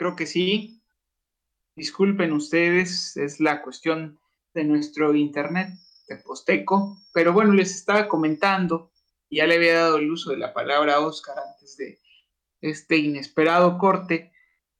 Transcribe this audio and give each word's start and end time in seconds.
creo 0.00 0.16
que 0.16 0.26
sí. 0.26 0.82
Disculpen 1.76 2.32
ustedes, 2.32 3.18
es 3.18 3.38
la 3.38 3.60
cuestión 3.60 4.18
de 4.54 4.64
nuestro 4.64 5.14
internet 5.14 5.68
de 6.08 6.16
Posteco, 6.16 6.96
pero 7.12 7.34
bueno, 7.34 7.52
les 7.52 7.74
estaba 7.74 8.08
comentando, 8.08 8.92
ya 9.30 9.46
le 9.46 9.56
había 9.56 9.74
dado 9.74 9.98
el 9.98 10.10
uso 10.10 10.30
de 10.30 10.38
la 10.38 10.54
palabra 10.54 10.94
a 10.94 11.00
Oscar 11.00 11.36
antes 11.38 11.76
de 11.76 12.00
este 12.62 12.96
inesperado 12.96 13.76
corte, 13.76 14.32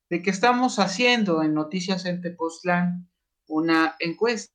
de 0.09 0.22
que 0.22 0.30
estamos 0.30 0.79
haciendo 0.79 1.42
en 1.42 1.52
Noticias 1.52 2.06
en 2.06 2.22
Tepoztlán 2.22 3.10
una 3.46 3.96
encuesta 3.98 4.54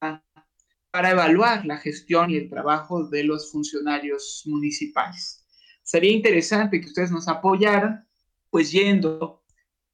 para 0.00 1.10
evaluar 1.12 1.64
la 1.64 1.76
gestión 1.78 2.30
y 2.30 2.36
el 2.38 2.50
trabajo 2.50 3.06
de 3.08 3.22
los 3.22 3.52
funcionarios 3.52 4.42
municipales. 4.46 5.46
Sería 5.84 6.10
interesante 6.10 6.80
que 6.80 6.88
ustedes 6.88 7.12
nos 7.12 7.28
apoyaran, 7.28 8.07
pues 8.50 8.72
yendo, 8.72 9.44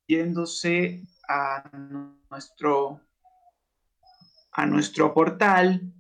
yéndose 0.07 1.03
a 1.29 1.69
nuestro, 2.29 3.01
a 4.53 4.67
nuestro 4.67 5.13
portal 5.15 5.93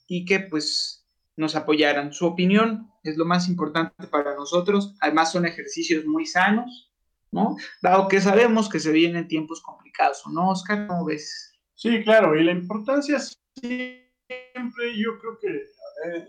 y 0.07 0.23
que 0.25 0.39
pues 0.39 1.05
nos 1.35 1.55
apoyaran. 1.55 2.13
Su 2.13 2.27
opinión 2.27 2.91
es 3.03 3.17
lo 3.17 3.25
más 3.25 3.49
importante 3.49 4.07
para 4.07 4.35
nosotros. 4.35 4.95
Además 5.01 5.31
son 5.31 5.45
ejercicios 5.45 6.05
muy 6.05 6.25
sanos, 6.25 6.90
¿no? 7.31 7.55
Dado 7.81 8.07
que 8.07 8.21
sabemos 8.21 8.69
que 8.69 8.79
se 8.79 8.91
vienen 8.91 9.27
tiempos 9.27 9.61
complicados, 9.61 10.21
¿no, 10.31 10.49
Oscar? 10.49 10.87
¿Cómo 10.87 11.05
ves? 11.05 11.53
Sí, 11.75 12.03
claro, 12.03 12.37
y 12.37 12.43
la 12.43 12.51
importancia 12.51 13.19
siempre, 13.55 14.97
yo 14.97 15.17
creo 15.19 15.37
que 15.39 15.71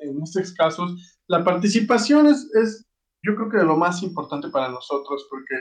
en 0.03 0.23
estos 0.23 0.53
casos, 0.53 1.20
la 1.28 1.45
participación 1.45 2.27
es, 2.27 2.50
es, 2.55 2.86
yo 3.23 3.34
creo 3.36 3.48
que 3.48 3.58
lo 3.58 3.77
más 3.77 4.03
importante 4.03 4.48
para 4.48 4.69
nosotros, 4.69 5.27
porque 5.30 5.55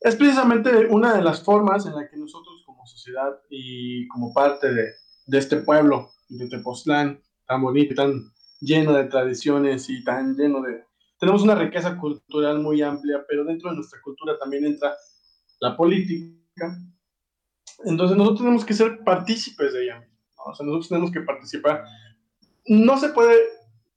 es 0.00 0.16
precisamente 0.16 0.86
una 0.86 1.14
de 1.14 1.22
las 1.22 1.42
formas 1.42 1.86
en 1.86 1.94
la 1.94 2.08
que 2.08 2.16
nosotros 2.16 2.62
como 2.66 2.86
sociedad 2.86 3.40
y 3.48 4.06
como 4.08 4.32
parte 4.34 4.72
de, 4.72 4.90
de 5.26 5.38
este 5.38 5.56
pueblo, 5.58 6.10
de 6.28 6.48
Tepoztlán, 6.48 7.22
tan 7.46 7.62
bonito, 7.62 7.94
tan 7.94 8.32
lleno 8.60 8.92
de 8.92 9.04
tradiciones 9.04 9.88
y 9.88 10.04
tan 10.04 10.36
lleno 10.36 10.62
de... 10.62 10.84
Tenemos 11.24 11.42
una 11.42 11.54
riqueza 11.54 11.96
cultural 11.96 12.58
muy 12.58 12.82
amplia, 12.82 13.24
pero 13.26 13.46
dentro 13.46 13.70
de 13.70 13.76
nuestra 13.76 13.98
cultura 14.02 14.38
también 14.38 14.66
entra 14.66 14.94
la 15.58 15.74
política. 15.74 16.76
Entonces 17.86 18.14
nosotros 18.18 18.40
tenemos 18.40 18.62
que 18.62 18.74
ser 18.74 19.02
partícipes 19.02 19.72
de 19.72 19.84
ella. 19.84 20.06
O 20.44 20.54
sea, 20.54 20.66
nosotros 20.66 20.90
tenemos 20.90 21.10
que 21.10 21.22
participar. 21.22 21.82
No 22.66 22.98
se 22.98 23.08
puede, 23.08 23.38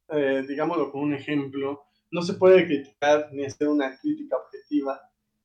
eh, 0.08 0.45
digámoslo 0.47 0.89
con 0.89 1.02
un 1.02 1.16
ejemplo, 1.16 1.84
no 2.11 2.22
se 2.22 2.36
puede 2.36 2.66
criticar 2.66 3.28
ni 3.34 3.44
hacer 3.44 3.67
una 3.67 4.00
crítica 4.00 4.38
objetiva 4.38 4.97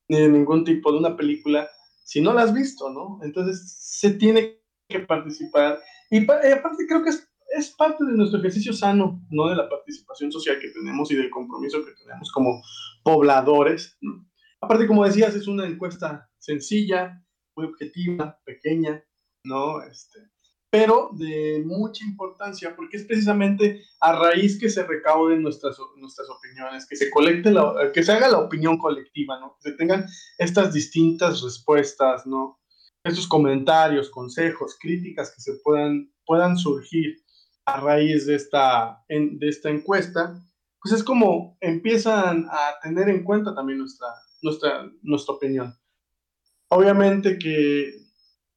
ni 0.07 0.21
de 0.21 0.29
ningún 0.29 0.63
tipo 0.63 0.89
de 0.89 0.99
una 0.99 1.17
película 1.17 1.69
si 2.05 2.21
no 2.21 2.31
la 2.31 2.43
has 2.43 2.53
visto, 2.53 2.89
¿no? 2.91 3.19
Entonces 3.23 3.75
se 3.77 4.11
tiene 4.11 4.57
que 4.87 4.99
participar. 5.01 5.81
Y, 6.09 6.19
y 6.19 6.51
aparte 6.53 6.87
creo 6.87 7.03
que 7.03 7.09
es 7.09 7.29
es 7.53 7.71
parte 7.71 8.03
de 8.03 8.13
nuestro 8.13 8.39
ejercicio 8.39 8.73
sano, 8.73 9.21
no 9.29 9.47
de 9.49 9.55
la 9.55 9.69
participación 9.69 10.31
social 10.31 10.59
que 10.59 10.69
tenemos 10.69 11.11
y 11.11 11.15
del 11.15 11.29
compromiso 11.29 11.83
que 11.85 11.91
tenemos 11.91 12.31
como 12.31 12.61
pobladores. 13.03 13.97
Aparte, 14.59 14.87
como 14.87 15.05
decías, 15.05 15.35
es 15.35 15.47
una 15.47 15.67
encuesta 15.67 16.29
sencilla, 16.39 17.23
muy 17.55 17.67
objetiva, 17.67 18.39
pequeña, 18.45 19.03
¿no? 19.45 19.81
Este, 19.83 20.19
pero 20.71 21.11
de 21.13 21.61
mucha 21.63 22.03
importancia 22.03 22.75
porque 22.75 22.97
es 22.97 23.05
precisamente 23.05 23.83
a 23.99 24.13
raíz 24.13 24.59
que 24.59 24.69
se 24.69 24.83
recauden 24.83 25.43
nuestras, 25.43 25.77
nuestras 25.97 26.27
opiniones, 26.29 26.87
que 26.87 26.95
se 26.95 27.11
colecte 27.11 27.51
la, 27.51 27.91
que 27.93 28.01
se 28.01 28.11
haga 28.11 28.27
la 28.27 28.39
opinión 28.39 28.79
colectiva, 28.79 29.39
¿no? 29.39 29.55
Que 29.61 29.69
se 29.69 29.77
tengan 29.77 30.05
estas 30.39 30.73
distintas 30.73 31.43
respuestas, 31.43 32.25
¿no? 32.25 32.59
Estos 33.03 33.27
comentarios, 33.27 34.09
consejos, 34.09 34.77
críticas 34.79 35.31
que 35.35 35.41
se 35.41 35.53
puedan, 35.63 36.11
puedan 36.25 36.57
surgir 36.57 37.22
a 37.65 37.79
raíz 37.79 38.25
de 38.25 38.35
esta, 38.35 39.03
de 39.07 39.47
esta 39.47 39.69
encuesta, 39.69 40.41
pues 40.81 40.93
es 40.93 41.03
como 41.03 41.57
empiezan 41.61 42.45
a 42.49 42.75
tener 42.81 43.09
en 43.09 43.23
cuenta 43.23 43.55
también 43.55 43.79
nuestra, 43.79 44.07
nuestra, 44.41 44.89
nuestra 45.01 45.35
opinión. 45.35 45.73
Obviamente 46.69 47.37
que 47.37 47.93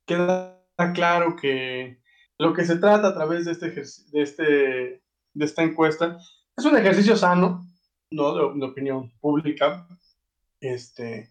queda 0.07 0.59
claro 0.95 1.37
que 1.37 2.01
lo 2.39 2.53
que 2.53 2.65
se 2.65 2.77
trata 2.77 3.09
a 3.09 3.15
través 3.15 3.45
de, 3.45 3.53
este, 3.53 3.71
de, 3.71 4.23
este, 4.23 4.43
de 5.35 5.45
esta 5.45 5.63
encuesta 5.63 6.19
es 6.57 6.65
un 6.65 6.77
ejercicio 6.77 7.17
sano, 7.17 7.65
¿no? 8.11 8.35
De, 8.35 8.59
de, 8.59 8.67
opinión 8.67 9.11
pública, 9.21 9.87
este, 10.61 11.31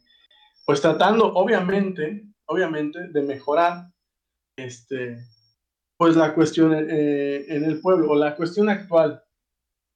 pues 0.66 0.82
tratando, 0.82 1.34
obviamente, 1.34 2.26
obviamente, 2.46 3.08
de 3.10 3.22
mejorar 3.22 3.92
este, 4.56 5.18
pues 5.98 6.16
la 6.16 6.34
cuestión 6.34 6.74
eh, 6.74 7.46
en 7.48 7.64
el 7.64 7.80
pueblo 7.82 8.12
o 8.12 8.16
la 8.16 8.36
cuestión 8.36 8.70
actual. 8.70 9.24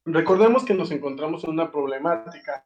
Recordemos 0.06 0.64
que 0.64 0.74
nos 0.74 0.92
encontramos 0.92 1.44
en 1.44 1.52
una 1.52 1.72
problemática 1.72 2.64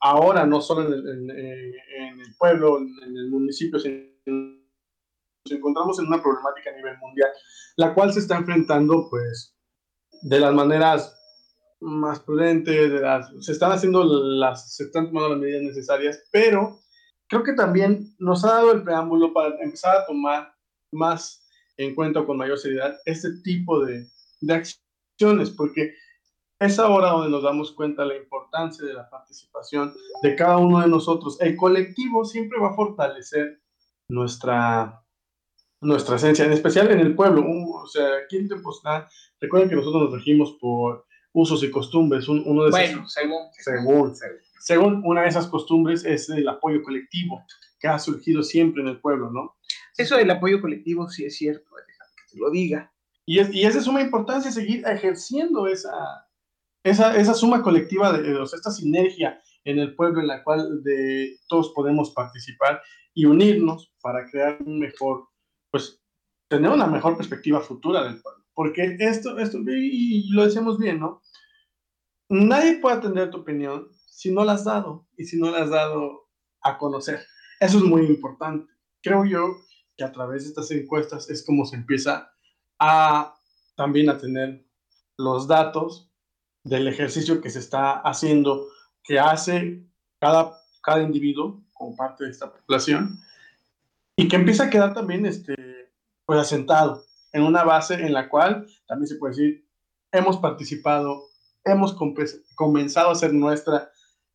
ahora, 0.00 0.44
no 0.44 0.60
solo 0.60 0.86
en 0.86 0.92
el, 0.92 1.30
eh, 1.30 1.74
en, 1.96 2.20
el 2.20 2.34
pueblo, 2.36 2.78
en 2.78 3.16
el 3.16 3.30
municipio, 3.30 3.78
sino 3.78 4.02
nos 4.26 5.52
encontramos 5.52 5.98
en 5.98 6.06
una 6.06 6.22
problemática 6.22 6.70
a 6.70 6.76
nivel 6.76 6.98
mundial, 6.98 7.30
la 7.76 7.94
cual 7.94 8.12
se 8.12 8.20
está 8.20 8.36
enfrentando 8.36 9.08
pues 9.08 9.56
de 10.22 10.40
las 10.40 10.52
maneras 10.52 11.18
más 11.80 12.20
prudentes, 12.20 12.92
de 12.92 13.00
las, 13.00 13.32
se 13.44 13.52
están 13.52 13.72
haciendo 13.72 14.04
las, 14.04 14.76
se 14.76 14.84
están 14.84 15.06
tomando 15.06 15.30
las 15.30 15.38
medidas 15.38 15.62
necesarias, 15.62 16.22
pero 16.30 16.80
creo 17.28 17.42
que 17.42 17.54
también 17.54 18.14
nos 18.18 18.44
ha 18.44 18.54
dado 18.54 18.72
el 18.72 18.82
preámbulo 18.82 19.32
para 19.32 19.56
empezar 19.60 19.96
a 19.96 20.06
tomar 20.06 20.54
más 20.92 21.41
en 21.76 21.94
cuenta 21.94 22.24
con 22.24 22.36
mayor 22.36 22.58
seriedad 22.58 22.96
este 23.04 23.40
tipo 23.42 23.84
de, 23.84 24.08
de 24.40 24.54
acciones, 24.54 25.50
porque 25.50 25.94
es 26.58 26.78
ahora 26.78 27.08
donde 27.10 27.30
nos 27.30 27.42
damos 27.42 27.72
cuenta 27.72 28.04
la 28.04 28.16
importancia 28.16 28.86
de 28.86 28.94
la 28.94 29.08
participación 29.10 29.94
de 30.22 30.36
cada 30.36 30.58
uno 30.58 30.80
de 30.80 30.88
nosotros. 30.88 31.40
El 31.40 31.56
colectivo 31.56 32.24
siempre 32.24 32.60
va 32.60 32.70
a 32.70 32.74
fortalecer 32.74 33.60
nuestra, 34.08 35.02
nuestra 35.80 36.16
esencia, 36.16 36.44
en 36.44 36.52
especial 36.52 36.90
en 36.90 37.00
el 37.00 37.14
pueblo. 37.14 37.44
o 37.44 37.86
sea, 37.86 38.06
aquí 38.24 38.36
en 38.36 38.48
Tepoztlán, 38.48 39.06
recuerden 39.40 39.68
que 39.68 39.76
nosotros 39.76 40.04
nos 40.04 40.12
regimos 40.12 40.52
por 40.60 41.06
usos 41.32 41.64
y 41.64 41.70
costumbres. 41.70 42.28
uno 42.28 42.64
de 42.64 42.70
bueno, 42.70 43.08
según, 43.08 43.48
según, 43.52 44.14
según 44.60 45.02
una 45.04 45.22
de 45.22 45.28
esas 45.28 45.48
costumbres 45.48 46.04
es 46.04 46.28
el 46.30 46.48
apoyo 46.48 46.82
colectivo 46.82 47.42
que 47.80 47.88
ha 47.88 47.98
surgido 47.98 48.44
siempre 48.44 48.82
en 48.82 48.88
el 48.88 49.00
pueblo, 49.00 49.30
¿no? 49.30 49.56
Eso 49.96 50.16
del 50.16 50.30
apoyo 50.30 50.60
colectivo 50.60 51.08
sí 51.08 51.24
es 51.24 51.36
cierto, 51.36 51.70
que 51.74 52.32
te 52.32 52.38
lo 52.38 52.50
diga. 52.50 52.92
Y 53.26 53.38
es, 53.38 53.54
y 53.54 53.64
es 53.64 53.74
de 53.74 53.80
suma 53.80 54.00
importancia 54.00 54.50
seguir 54.50 54.84
ejerciendo 54.86 55.66
esa, 55.66 56.26
esa, 56.82 57.16
esa 57.16 57.34
suma 57.34 57.62
colectiva, 57.62 58.12
de, 58.12 58.22
de, 58.22 58.42
esta 58.42 58.70
sinergia 58.70 59.40
en 59.64 59.78
el 59.78 59.94
pueblo 59.94 60.20
en 60.20 60.26
la 60.26 60.42
cual 60.42 60.82
de, 60.82 61.38
todos 61.48 61.72
podemos 61.74 62.10
participar 62.12 62.82
y 63.14 63.26
unirnos 63.26 63.94
para 64.00 64.28
crear 64.30 64.58
un 64.64 64.78
mejor, 64.78 65.28
pues, 65.70 66.00
tener 66.48 66.70
una 66.70 66.86
mejor 66.86 67.16
perspectiva 67.16 67.60
futura 67.60 68.02
del 68.02 68.20
pueblo. 68.20 68.44
Porque 68.54 68.96
esto, 68.98 69.38
esto 69.38 69.58
y, 69.66 70.30
lo 70.32 70.44
decíamos 70.44 70.78
bien, 70.78 71.00
¿no? 71.00 71.22
Nadie 72.28 72.78
puede 72.78 72.96
atender 72.96 73.30
tu 73.30 73.38
opinión 73.38 73.88
si 74.06 74.32
no 74.32 74.44
la 74.44 74.52
has 74.52 74.64
dado 74.64 75.06
y 75.16 75.24
si 75.24 75.38
no 75.38 75.50
la 75.50 75.62
has 75.62 75.70
dado 75.70 76.28
a 76.62 76.78
conocer. 76.78 77.20
Eso 77.60 77.78
es 77.78 77.84
muy 77.84 78.06
importante. 78.06 78.70
Creo 79.02 79.24
yo 79.24 79.56
que 80.02 80.06
a 80.06 80.12
través 80.12 80.42
de 80.42 80.48
estas 80.48 80.68
encuestas 80.72 81.30
es 81.30 81.46
como 81.46 81.64
se 81.64 81.76
empieza 81.76 82.32
a 82.80 83.36
también 83.76 84.10
a 84.10 84.18
tener 84.18 84.66
los 85.16 85.46
datos 85.46 86.10
del 86.64 86.88
ejercicio 86.88 87.40
que 87.40 87.50
se 87.50 87.60
está 87.60 88.00
haciendo, 88.00 88.66
que 89.04 89.20
hace 89.20 89.86
cada, 90.18 90.58
cada 90.82 91.02
individuo 91.02 91.62
como 91.72 91.94
parte 91.94 92.24
de 92.24 92.30
esta 92.30 92.52
población, 92.52 93.20
y 94.16 94.26
que 94.26 94.34
empieza 94.34 94.64
a 94.64 94.70
quedar 94.70 94.92
también 94.92 95.24
este, 95.24 95.54
pues 96.24 96.40
asentado 96.40 97.04
en 97.32 97.44
una 97.44 97.62
base 97.62 97.94
en 97.94 98.12
la 98.12 98.28
cual 98.28 98.66
también 98.88 99.06
se 99.06 99.16
puede 99.16 99.34
decir, 99.36 99.68
hemos 100.10 100.36
participado, 100.38 101.28
hemos 101.64 101.96
comenzado 102.56 103.10
a 103.10 103.12
hacer 103.12 103.32
nuestra 103.32 103.92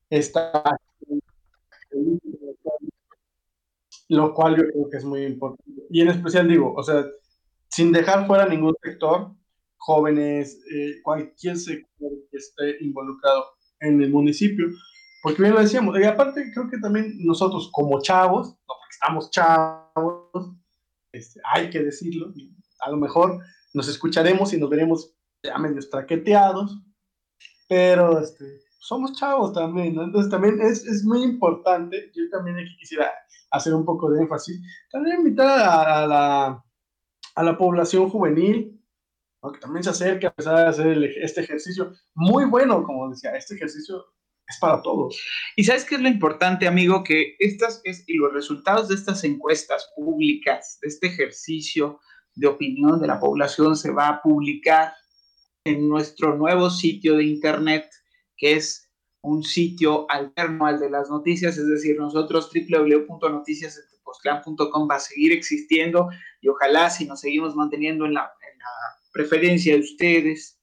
esta 0.10 0.77
lo 4.10 4.34
cual 4.34 4.58
yo 4.58 4.64
creo 4.64 4.90
que 4.90 4.98
es 4.98 5.06
muy 5.06 5.24
importante. 5.24 5.84
Y 5.90 6.02
en 6.02 6.10
especial 6.10 6.48
digo, 6.48 6.74
o 6.76 6.84
sea, 6.84 7.06
sin 7.70 7.92
dejar 7.92 8.28
fuera 8.28 8.48
ningún 8.48 8.76
sector, 8.82 9.32
jóvenes, 9.78 10.60
eh, 10.74 11.02
cualquier 11.04 11.58
sector 11.58 12.12
que 12.32 12.38
esté 12.38 12.84
involucrado 12.84 13.46
en 13.80 14.02
el 14.02 14.12
municipio, 14.12 14.68
porque 15.22 15.42
bien 15.42 15.54
lo 15.54 15.62
decíamos, 15.62 15.98
y 16.00 16.04
aparte 16.04 16.52
creo 16.54 16.70
que 16.70 16.78
también 16.80 17.14
nosotros 17.20 17.70
como 17.72 18.02
chavos, 18.02 18.56
porque 18.66 18.84
estamos 18.92 19.30
chavos, 19.32 20.56
este, 21.12 21.40
hay 21.54 21.70
que 21.70 21.84
decirlo, 21.84 22.34
a 22.80 22.92
lo 22.92 22.98
mejor 22.98 23.40
nos 23.74 23.88
escucharemos 23.88 24.54
y 24.54 24.60
nos 24.60 24.70
veremos 24.70 25.14
ya 25.44 25.58
medio 25.58 25.80
traqueteados, 25.90 26.82
pero 27.68 28.20
este, 28.20 28.62
somos 28.78 29.14
chavos 29.14 29.54
también, 29.54 29.96
¿no? 29.96 30.04
Entonces 30.04 30.30
también 30.30 30.62
es, 30.62 30.86
es, 30.86 31.04
muy 31.04 31.24
importante, 31.24 32.12
yo 32.16 32.24
también 32.30 32.58
aquí 32.58 32.76
quisiera 32.78 33.12
hacer 33.52 33.74
un 33.74 33.86
poco 33.86 34.10
de 34.12 34.22
énfasis, 34.22 34.62
también 34.92 35.20
invitar 35.20 35.60
a, 35.60 36.04
a 36.04 36.08
la, 36.08 36.66
a 37.36 37.44
la 37.44 37.58
población 37.58 38.10
juvenil, 38.10 38.78
que 39.52 39.60
también 39.60 39.84
se 39.84 39.90
acerque 39.92 40.28
a 40.28 40.30
empezar 40.30 40.56
a 40.56 40.70
hacer 40.70 41.04
este 41.22 41.42
ejercicio 41.42 41.94
muy 42.14 42.46
bueno, 42.46 42.84
como 42.84 43.10
decía, 43.10 43.32
este 43.36 43.56
ejercicio 43.56 44.06
es 44.48 44.58
para 44.60 44.82
todos. 44.82 45.20
Y 45.56 45.64
sabes 45.64 45.86
qué 45.86 45.96
es 45.96 46.02
lo 46.02 46.08
importante, 46.08 46.68
amigo, 46.68 47.04
que 47.04 47.36
estas 47.40 47.82
es, 47.84 48.04
y 48.08 48.16
los 48.16 48.34
resultados 48.34 48.88
de 48.88 48.96
estas 48.96 49.24
encuestas 49.24 49.92
públicas, 49.96 50.80
de 50.82 50.88
este 50.88 51.08
ejercicio 51.08 52.00
de 52.36 52.48
opinión 52.48 53.00
de 53.00 53.08
la 53.08 53.20
población, 53.20 53.76
se 53.76 53.92
va 53.92 54.08
a 54.08 54.22
publicar 54.22 54.94
en 55.66 55.90
nuestro 55.90 56.36
nuevo 56.38 56.70
sitio 56.70 57.18
de 57.18 57.26
internet, 57.26 57.90
que 58.38 58.54
es 58.54 58.90
un 59.22 59.44
sitio 59.44 60.10
alterno 60.10 60.66
al 60.66 60.80
de 60.80 60.90
las 60.90 61.10
noticias, 61.10 61.58
es 61.58 61.68
decir, 61.68 62.00
nosotros 62.00 62.50
www.noticiasentepoztlán.com 62.54 64.88
va 64.90 64.96
a 64.96 65.00
seguir 65.00 65.34
existiendo 65.34 66.08
y 66.40 66.48
ojalá 66.48 66.90
si 66.90 67.04
nos 67.06 67.20
seguimos 67.20 67.54
manteniendo 67.56 68.06
en 68.06 68.14
la, 68.14 68.22
en 68.22 68.60
la 68.60 68.66
preferencia 69.12 69.74
de 69.74 69.82
ustedes, 69.82 70.62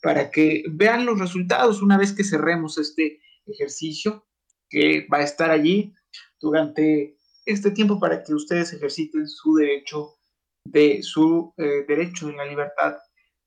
para 0.03 0.31
que 0.31 0.65
vean 0.71 1.07
los 1.07 1.19
resultados 1.19 1.81
una 1.83 1.99
vez 1.99 2.13
que 2.13 2.25
cerremos 2.25 2.79
este 2.79 3.21
ejercicio 3.47 4.27
que 4.69 5.07
va 5.13 5.19
a 5.19 5.23
estar 5.23 5.51
allí 5.51 5.95
durante 6.47 7.19
este 7.45 7.73
tiempo 7.73 7.99
para 7.99 8.23
que 8.23 8.33
ustedes 8.35 8.73
ejerciten 8.73 9.29
su 9.29 9.55
derecho 9.57 10.15
de 10.65 11.03
su 11.03 11.53
eh, 11.57 11.85
derecho 11.87 12.29
de 12.29 12.35
la 12.35 12.45
libertad 12.45 12.97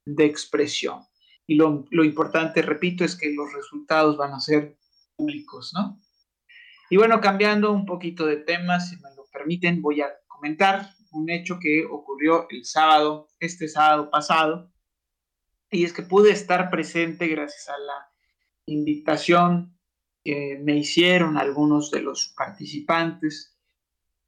de 0.05 0.25
expresión. 0.25 1.01
Y 1.47 1.55
lo, 1.55 1.85
lo, 1.91 2.03
importante, 2.03 2.61
repito, 2.61 3.03
es 3.03 3.15
que 3.15 3.31
los 3.33 3.51
resultados 3.53 4.17
van 4.17 4.33
a 4.33 4.39
ser 4.39 4.77
públicos, 5.15 5.71
¿no? 5.73 5.99
Y 6.89 6.97
bueno, 6.97 7.19
cambiando 7.21 7.71
un 7.71 7.85
poquito 7.85 8.25
de 8.25 8.37
tema, 8.37 8.79
si 8.79 8.95
me 8.97 9.15
lo 9.15 9.25
permiten, 9.31 9.81
voy 9.81 10.01
a 10.01 10.09
comentar 10.27 10.89
un 11.11 11.29
hecho 11.29 11.57
que 11.59 11.85
ocurrió 11.85 12.47
el 12.49 12.65
sábado, 12.65 13.29
este 13.39 13.67
sábado 13.67 14.09
pasado, 14.09 14.71
y 15.71 15.83
es 15.83 15.93
que 15.93 16.03
pude 16.03 16.31
estar 16.31 16.69
presente 16.69 17.27
gracias 17.27 17.69
a 17.69 17.77
la 17.77 18.09
invitación 18.65 19.78
me 20.25 20.77
hicieron 20.77 21.38
algunos 21.38 21.92
de 21.92 22.01
los 22.01 22.33
participantes 22.38 23.60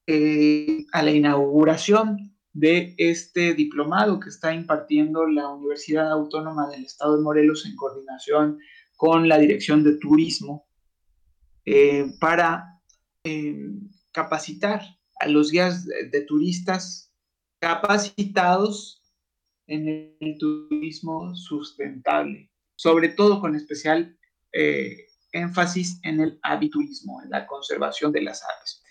eh, 0.08 0.88
a 0.92 1.04
la 1.04 1.12
inauguración 1.12 2.36
de 2.54 2.96
este 2.98 3.54
diplomado 3.54 4.20
que 4.20 4.30
está 4.30 4.54
impartiendo 4.54 5.28
la 5.28 5.48
Universidad 5.48 6.12
Autónoma 6.12 6.68
del 6.70 6.84
Estado 6.84 7.16
de 7.16 7.24
Morelos 7.24 7.66
en 7.66 7.76
coordinación 7.76 8.60
con 8.98 9.30
la 9.30 9.38
Dirección 9.38 9.84
de 9.84 9.98
Turismo 9.98 10.68
eh, 11.66 12.12
para 12.20 12.82
eh, 13.24 13.56
capacitar 14.12 14.82
a 15.20 15.28
los 15.28 15.52
guías 15.52 15.86
de, 15.86 16.22
turistas 16.22 17.14
capacitados 17.60 19.04
en 19.68 20.18
el 20.20 20.38
turismo 20.40 21.36
sustentable, 21.36 22.52
sobre 22.76 23.10
todo 23.10 23.40
con 23.40 23.56
especial 23.56 24.18
énfasis 25.31 26.00
en 26.04 26.19
el 26.19 26.39
aviturismo, 26.44 27.22
en 27.24 27.30
la 27.30 27.48
conservación 27.48 28.12
de 28.12 28.22
las 28.22 28.44
aves. 28.44 28.83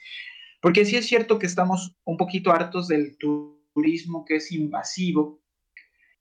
Porque 0.61 0.85
sí 0.85 0.97
es 0.97 1.07
cierto 1.07 1.39
que 1.39 1.47
estamos 1.47 1.97
un 2.05 2.17
poquito 2.17 2.53
hartos 2.53 2.89
del 2.89 3.17
turismo 3.17 4.25
que 4.25 4.37
es 4.37 4.53
invasivo 4.53 5.43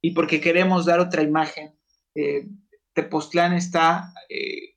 y 0.01 0.11
porque 0.11 0.39
queremos 0.39 0.85
dar 0.85 0.99
otra 0.99 1.23
imagen. 1.23 1.77
Eh, 2.15 2.47
está 3.55 4.13
eh, 4.27 4.75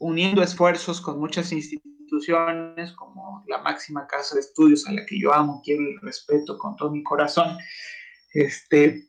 uniendo 0.00 0.42
esfuerzos 0.42 1.00
con 1.00 1.20
muchas 1.20 1.52
instituciones 1.52 2.92
como 2.92 3.44
la 3.46 3.58
máxima 3.58 4.08
casa 4.08 4.34
de 4.34 4.40
estudios 4.40 4.86
a 4.88 4.92
la 4.92 5.06
que 5.06 5.20
yo 5.20 5.32
amo, 5.32 5.62
quiero 5.64 5.82
y 5.82 5.96
respeto 5.98 6.58
con 6.58 6.74
todo 6.74 6.90
mi 6.90 7.04
corazón, 7.04 7.56
este, 8.32 9.08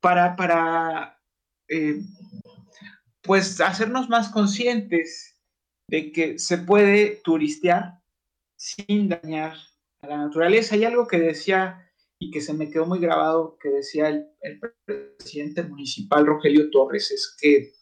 para, 0.00 0.34
para 0.36 1.20
eh, 1.68 2.00
pues 3.22 3.60
hacernos 3.60 4.08
más 4.08 4.30
conscientes 4.30 5.38
de 5.88 6.12
que 6.12 6.38
se 6.38 6.58
puede 6.58 7.20
turistear 7.24 8.00
sin 8.56 9.08
dañar 9.08 9.56
a 10.02 10.06
la 10.08 10.16
naturaleza. 10.18 10.74
Hay 10.74 10.84
algo 10.84 11.06
que 11.06 11.18
decía 11.18 11.90
y 12.18 12.30
que 12.30 12.40
se 12.40 12.54
me 12.54 12.70
quedó 12.70 12.86
muy 12.86 13.00
grabado, 13.00 13.56
que 13.60 13.68
decía 13.68 14.08
el, 14.08 14.60
presidente 14.84 15.62
municipal 15.64 16.26
Rogelio 16.26 16.70
Torres, 16.70 17.10
es 17.10 17.36
que 17.40 17.72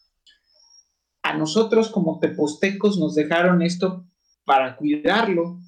a 1.23 1.37
nosotros 1.37 1.89
como 1.89 2.19
tepostecos 2.19 2.97
nos 2.97 3.13
dejaron 3.13 3.61
esto 3.61 4.07
para 4.43 4.75
cuidarlo 4.75 5.59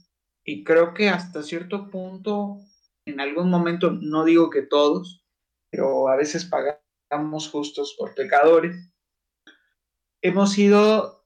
y 0.43 0.63
creo 0.63 0.93
que 0.93 1.09
hasta 1.09 1.43
cierto 1.43 1.89
punto, 1.89 2.57
en 3.05 3.19
algún 3.19 3.49
momento, 3.49 3.91
no 3.91 4.25
digo 4.25 4.49
que 4.49 4.63
todos, 4.63 5.23
pero 5.69 6.07
a 6.07 6.15
veces 6.15 6.45
pagamos 6.45 7.49
justos 7.49 7.95
por 7.97 8.15
pecadores 8.15 8.92
hemos 10.23 10.53
sido 10.53 11.25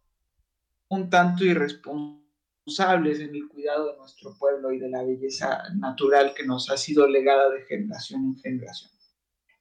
un 0.89 1.09
tanto 1.09 1.45
irresponsables 1.45 3.19
en 3.19 3.35
el 3.35 3.47
cuidado 3.47 3.91
de 3.91 3.97
nuestro 3.97 4.35
pueblo 4.38 4.71
y 4.71 4.79
de 4.79 4.89
la 4.89 5.03
belleza 5.03 5.63
natural 5.75 6.33
que 6.35 6.45
nos 6.45 6.69
ha 6.71 6.77
sido 6.77 7.07
legada 7.07 7.49
de 7.51 7.61
generación 7.61 8.25
en 8.25 8.35
generación. 8.39 8.91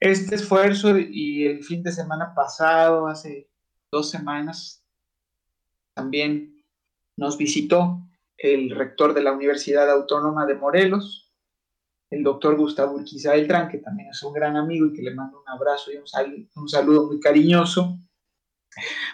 Este 0.00 0.34
esfuerzo 0.34 0.96
y 0.98 1.44
el 1.44 1.62
fin 1.62 1.82
de 1.82 1.92
semana 1.92 2.34
pasado, 2.34 3.06
hace 3.06 3.50
dos 3.92 4.10
semanas, 4.10 4.82
también 5.94 6.64
nos 7.16 7.36
visitó 7.36 8.02
el 8.38 8.70
rector 8.70 9.12
de 9.12 9.22
la 9.22 9.32
Universidad 9.32 9.90
Autónoma 9.90 10.46
de 10.46 10.54
Morelos, 10.54 11.34
el 12.10 12.22
doctor 12.22 12.56
Gustavo 12.56 12.94
Urquiza 12.94 13.32
Beltrán, 13.32 13.68
que 13.68 13.78
también 13.78 14.10
es 14.10 14.22
un 14.22 14.32
gran 14.32 14.56
amigo 14.56 14.86
y 14.86 14.92
que 14.94 15.02
le 15.02 15.14
mando 15.14 15.40
un 15.40 15.48
abrazo 15.48 15.90
y 15.92 15.96
un, 15.96 16.50
un 16.54 16.68
saludo 16.68 17.06
muy 17.06 17.20
cariñoso 17.20 17.98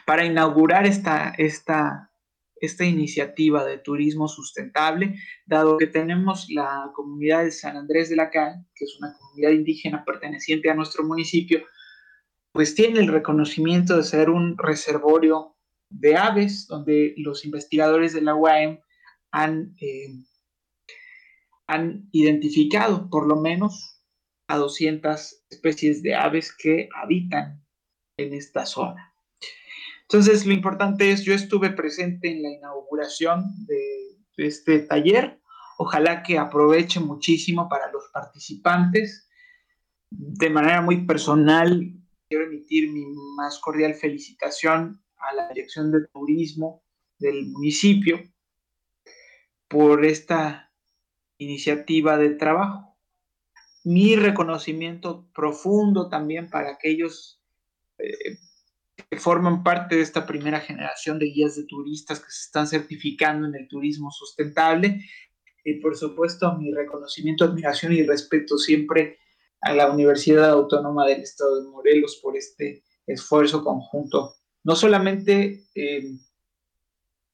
para 0.06 0.24
inaugurar 0.24 0.86
esta, 0.86 1.34
esta, 1.38 2.12
esta 2.56 2.84
iniciativa 2.84 3.64
de 3.64 3.78
turismo 3.78 4.28
sustentable, 4.28 5.16
dado 5.46 5.76
que 5.76 5.86
tenemos 5.86 6.48
la 6.50 6.90
comunidad 6.94 7.44
de 7.44 7.50
San 7.50 7.76
Andrés 7.76 8.08
de 8.08 8.16
la 8.16 8.30
Cal, 8.30 8.64
que 8.74 8.84
es 8.84 8.96
una 8.98 9.14
comunidad 9.18 9.50
indígena 9.50 10.04
perteneciente 10.04 10.70
a 10.70 10.74
nuestro 10.74 11.04
municipio, 11.04 11.62
pues 12.52 12.74
tiene 12.74 13.00
el 13.00 13.08
reconocimiento 13.08 13.96
de 13.96 14.02
ser 14.02 14.30
un 14.30 14.56
reservorio 14.58 15.56
de 15.88 16.16
aves, 16.16 16.66
donde 16.66 17.14
los 17.16 17.44
investigadores 17.44 18.12
de 18.12 18.22
la 18.22 18.34
UAM 18.34 18.78
han, 19.30 19.74
eh, 19.80 20.08
han 21.66 22.08
identificado 22.12 23.08
por 23.10 23.26
lo 23.26 23.36
menos 23.36 24.00
a 24.48 24.56
200 24.58 25.44
especies 25.50 26.02
de 26.02 26.14
aves 26.14 26.54
que 26.56 26.88
habitan 26.94 27.64
en 28.18 28.34
esta 28.34 28.66
zona. 28.66 29.11
Entonces, 30.12 30.44
lo 30.44 30.52
importante 30.52 31.10
es, 31.10 31.24
yo 31.24 31.32
estuve 31.32 31.70
presente 31.70 32.30
en 32.30 32.42
la 32.42 32.50
inauguración 32.50 33.46
de, 33.64 34.18
este 34.36 34.80
taller. 34.80 35.40
Ojalá 35.78 36.22
que 36.22 36.36
aproveche 36.36 37.00
muchísimo 37.00 37.66
para 37.66 37.90
los 37.90 38.10
participantes. 38.12 39.30
De 40.10 40.50
manera 40.50 40.82
muy 40.82 41.06
personal, 41.06 41.94
quiero 42.28 42.44
emitir 42.44 42.92
mi 42.92 43.06
más 43.36 43.58
cordial 43.58 43.94
felicitación 43.94 45.02
a 45.16 45.34
la 45.34 45.48
Dirección 45.48 45.90
de 45.90 46.06
Turismo 46.08 46.82
del 47.18 47.46
municipio 47.46 48.20
por 49.66 50.04
esta 50.04 50.70
iniciativa 51.38 52.18
de 52.18 52.34
trabajo. 52.34 52.98
Mi 53.84 54.16
reconocimiento 54.16 55.26
profundo 55.34 56.10
también 56.10 56.50
para 56.50 56.72
aquellos 56.72 57.42
eh, 57.96 58.36
que 59.12 59.18
forman 59.18 59.62
parte 59.62 59.96
de 59.96 60.00
esta 60.00 60.24
primera 60.24 60.58
generación 60.58 61.18
de 61.18 61.26
guías 61.26 61.54
de 61.54 61.64
turistas 61.64 62.18
que 62.18 62.30
se 62.30 62.46
están 62.46 62.66
certificando 62.66 63.46
en 63.46 63.54
el 63.54 63.68
turismo 63.68 64.10
sustentable. 64.10 65.04
Y 65.62 65.74
por 65.80 65.94
supuesto, 65.98 66.56
mi 66.56 66.72
reconocimiento, 66.72 67.44
admiración 67.44 67.92
y 67.92 68.04
respeto 68.04 68.56
siempre 68.56 69.18
a 69.60 69.74
la 69.74 69.92
Universidad 69.92 70.48
Autónoma 70.48 71.06
del 71.06 71.20
Estado 71.20 71.62
de 71.62 71.68
Morelos 71.68 72.20
por 72.22 72.38
este 72.38 72.84
esfuerzo 73.06 73.62
conjunto, 73.62 74.34
no 74.64 74.74
solamente 74.76 75.66
eh, 75.74 76.14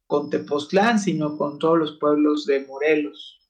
con 0.09 0.31
Tepoztlán, 0.31 0.99
sino 0.99 1.37
con 1.37 1.61
todos 1.61 1.79
los 1.79 1.97
pueblos 2.01 2.45
de 2.45 2.67
Morelos. 2.67 3.49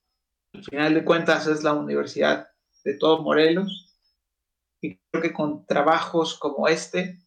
Al 0.53 0.63
final 0.65 0.93
de 0.93 1.03
cuentas 1.03 1.47
es 1.47 1.63
la 1.63 1.73
universidad 1.73 2.47
de 2.83 2.93
todo 2.93 3.23
Morelos 3.23 3.97
Y 4.81 4.99
creo 5.09 5.23
que 5.23 5.33
con 5.33 5.65
trabajos 5.65 6.37
como 6.37 6.67
este 6.67 7.17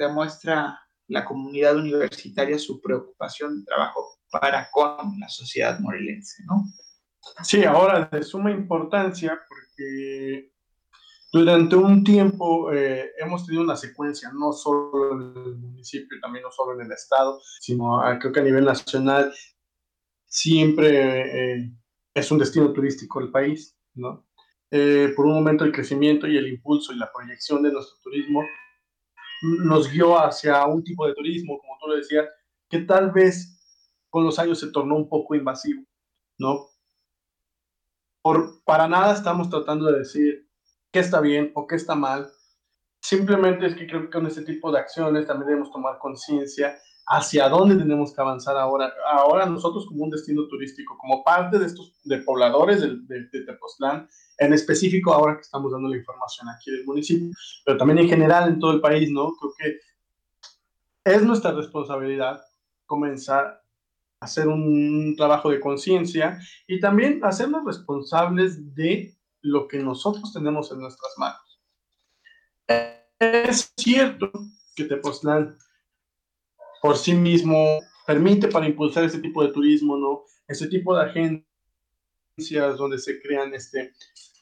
demuestra 0.00 0.80
la 1.08 1.24
comunidad 1.24 1.76
universitaria 1.76 2.58
su 2.58 2.80
preocupación 2.80 3.58
de 3.58 3.64
trabajo 3.64 4.18
para 4.30 4.68
con 4.70 5.18
la 5.18 5.28
sociedad 5.28 5.78
morelense, 5.80 6.42
¿no? 6.46 6.64
Sí, 7.42 7.64
ahora 7.64 8.08
de 8.10 8.22
suma 8.22 8.50
importancia 8.50 9.38
porque 9.48 10.52
durante 11.32 11.76
un 11.76 12.02
tiempo 12.02 12.72
eh, 12.72 13.10
hemos 13.18 13.44
tenido 13.44 13.62
una 13.62 13.76
secuencia, 13.76 14.30
no 14.32 14.52
solo 14.52 15.12
en 15.12 15.36
el 15.36 15.56
municipio, 15.56 16.18
también 16.20 16.44
no 16.44 16.50
solo 16.50 16.80
en 16.80 16.86
el 16.86 16.92
estado, 16.92 17.40
sino 17.60 18.00
creo 18.20 18.32
que 18.32 18.40
a 18.40 18.44
nivel 18.44 18.64
nacional 18.64 19.32
siempre 20.26 21.54
eh, 21.54 21.72
es 22.14 22.30
un 22.30 22.38
destino 22.38 22.72
turístico 22.72 23.20
el 23.20 23.30
país, 23.30 23.76
¿no? 23.94 24.26
Eh, 24.72 25.12
por 25.16 25.26
un 25.26 25.34
momento 25.34 25.64
el 25.64 25.72
crecimiento 25.72 26.28
y 26.28 26.36
el 26.36 26.46
impulso 26.46 26.92
y 26.92 26.96
la 26.96 27.10
proyección 27.12 27.62
de 27.62 27.72
nuestro 27.72 27.98
turismo 28.04 28.44
nos 29.42 29.90
guió 29.90 30.18
hacia 30.18 30.64
un 30.66 30.82
tipo 30.84 31.06
de 31.06 31.14
turismo, 31.14 31.58
como 31.58 31.78
tú 31.80 31.88
lo 31.88 31.96
decías, 31.96 32.28
que 32.68 32.80
tal 32.80 33.10
vez 33.10 33.58
con 34.10 34.24
los 34.24 34.38
años 34.38 34.60
se 34.60 34.70
tornó 34.70 34.96
un 34.96 35.08
poco 35.08 35.34
invasivo, 35.34 35.84
¿no? 36.38 36.68
Por, 38.22 38.62
para 38.64 38.86
nada 38.86 39.14
estamos 39.14 39.48
tratando 39.48 39.86
de 39.86 40.00
decir 40.00 40.48
qué 40.92 41.00
está 41.00 41.20
bien 41.20 41.52
o 41.54 41.66
qué 41.66 41.76
está 41.76 41.94
mal. 41.94 42.30
Simplemente 43.02 43.66
es 43.66 43.74
que 43.74 43.86
creo 43.86 44.02
que 44.02 44.10
con 44.10 44.26
este 44.26 44.42
tipo 44.42 44.70
de 44.70 44.78
acciones 44.78 45.26
también 45.26 45.48
debemos 45.48 45.72
tomar 45.72 45.98
conciencia 45.98 46.78
hacia 47.12 47.48
dónde 47.48 47.74
tenemos 47.74 48.14
que 48.14 48.20
avanzar 48.20 48.56
ahora. 48.56 48.92
Ahora 49.10 49.44
nosotros 49.44 49.84
como 49.86 50.04
un 50.04 50.10
destino 50.10 50.46
turístico, 50.46 50.96
como 50.96 51.24
parte 51.24 51.58
de 51.58 51.66
estos 51.66 51.92
de 52.04 52.18
pobladores 52.18 52.80
de, 52.80 52.98
de, 53.02 53.26
de 53.32 53.44
Tepoztlán, 53.44 54.08
en 54.38 54.52
específico 54.52 55.12
ahora 55.12 55.34
que 55.34 55.42
estamos 55.42 55.72
dando 55.72 55.88
la 55.88 55.96
información 55.96 56.48
aquí 56.48 56.70
del 56.70 56.86
municipio, 56.86 57.30
pero 57.64 57.76
también 57.76 57.98
en 57.98 58.08
general 58.08 58.48
en 58.48 58.60
todo 58.60 58.72
el 58.72 58.80
país, 58.80 59.10
¿no? 59.10 59.32
Creo 59.32 59.52
que 59.58 59.80
es 61.04 61.22
nuestra 61.22 61.50
responsabilidad 61.50 62.40
comenzar 62.86 63.60
a 64.20 64.24
hacer 64.24 64.46
un 64.46 65.14
trabajo 65.16 65.50
de 65.50 65.58
conciencia 65.58 66.38
y 66.68 66.78
también 66.78 67.24
hacernos 67.24 67.64
responsables 67.64 68.72
de 68.76 69.16
lo 69.42 69.66
que 69.66 69.78
nosotros 69.80 70.32
tenemos 70.32 70.70
en 70.70 70.80
nuestras 70.80 71.12
manos. 71.18 71.60
Es 73.18 73.72
cierto 73.76 74.30
que 74.76 74.84
Tepoztlán 74.84 75.56
por 76.80 76.96
sí 76.96 77.14
mismo 77.14 77.80
permite 78.06 78.48
para 78.48 78.66
impulsar 78.66 79.04
este 79.04 79.20
tipo 79.20 79.42
de 79.42 79.52
turismo, 79.52 79.96
¿no? 79.96 80.22
Este 80.48 80.66
tipo 80.68 80.96
de 80.96 81.04
agencias 81.04 82.76
donde 82.76 82.98
se 82.98 83.20
crean 83.20 83.54
este, 83.54 83.92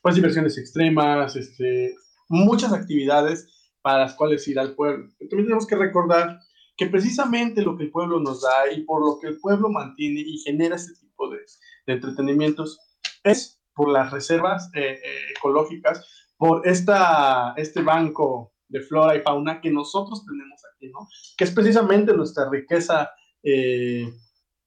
pues 0.03 0.15
diversiones 0.15 0.57
extremas, 0.57 1.37
este, 1.37 1.95
muchas 2.29 2.73
actividades 2.73 3.47
para 3.83 4.01
las 4.01 4.15
cuales 4.15 4.47
ir 4.49 4.59
al 4.59 4.75
pueblo. 4.75 5.09
También 5.19 5.47
tenemos 5.47 5.67
que 5.67 5.77
recordar 5.77 6.41
que 6.77 6.87
precisamente 6.87 7.63
lo 7.63 7.77
que 7.77 7.85
el 7.85 7.91
pueblo 7.91 8.21
nos 8.21 8.43
da 8.43 8.73
y 8.73 8.83
por 8.83 9.05
lo 9.05 9.19
que 9.21 9.29
el 9.29 9.39
pueblo 9.41 9.69
mantiene 9.69 10.21
y 10.21 10.39
genera 10.39 10.77
este 10.77 10.95
tipo 11.01 11.29
de, 11.29 11.39
de 11.87 11.93
entretenimientos 11.93 12.79
es 13.25 13.61
por 13.75 13.91
las 13.91 14.11
reservas 14.11 14.71
eh, 14.75 15.01
eh, 15.03 15.19
ecológicas, 15.37 16.05
por 16.37 16.67
esta, 16.67 17.55
este 17.57 17.83
banco 17.83 18.53
de 18.69 18.81
flora 18.81 19.17
y 19.17 19.21
fauna 19.21 19.61
que 19.61 19.71
nosotros 19.71 20.25
tenemos 20.25 20.63
aquí, 20.73 20.91
¿no? 20.91 21.09
Que 21.37 21.45
es 21.45 21.51
precisamente 21.51 22.13
nuestra 22.15 22.49
riqueza, 22.51 23.11
eh, 23.43 24.07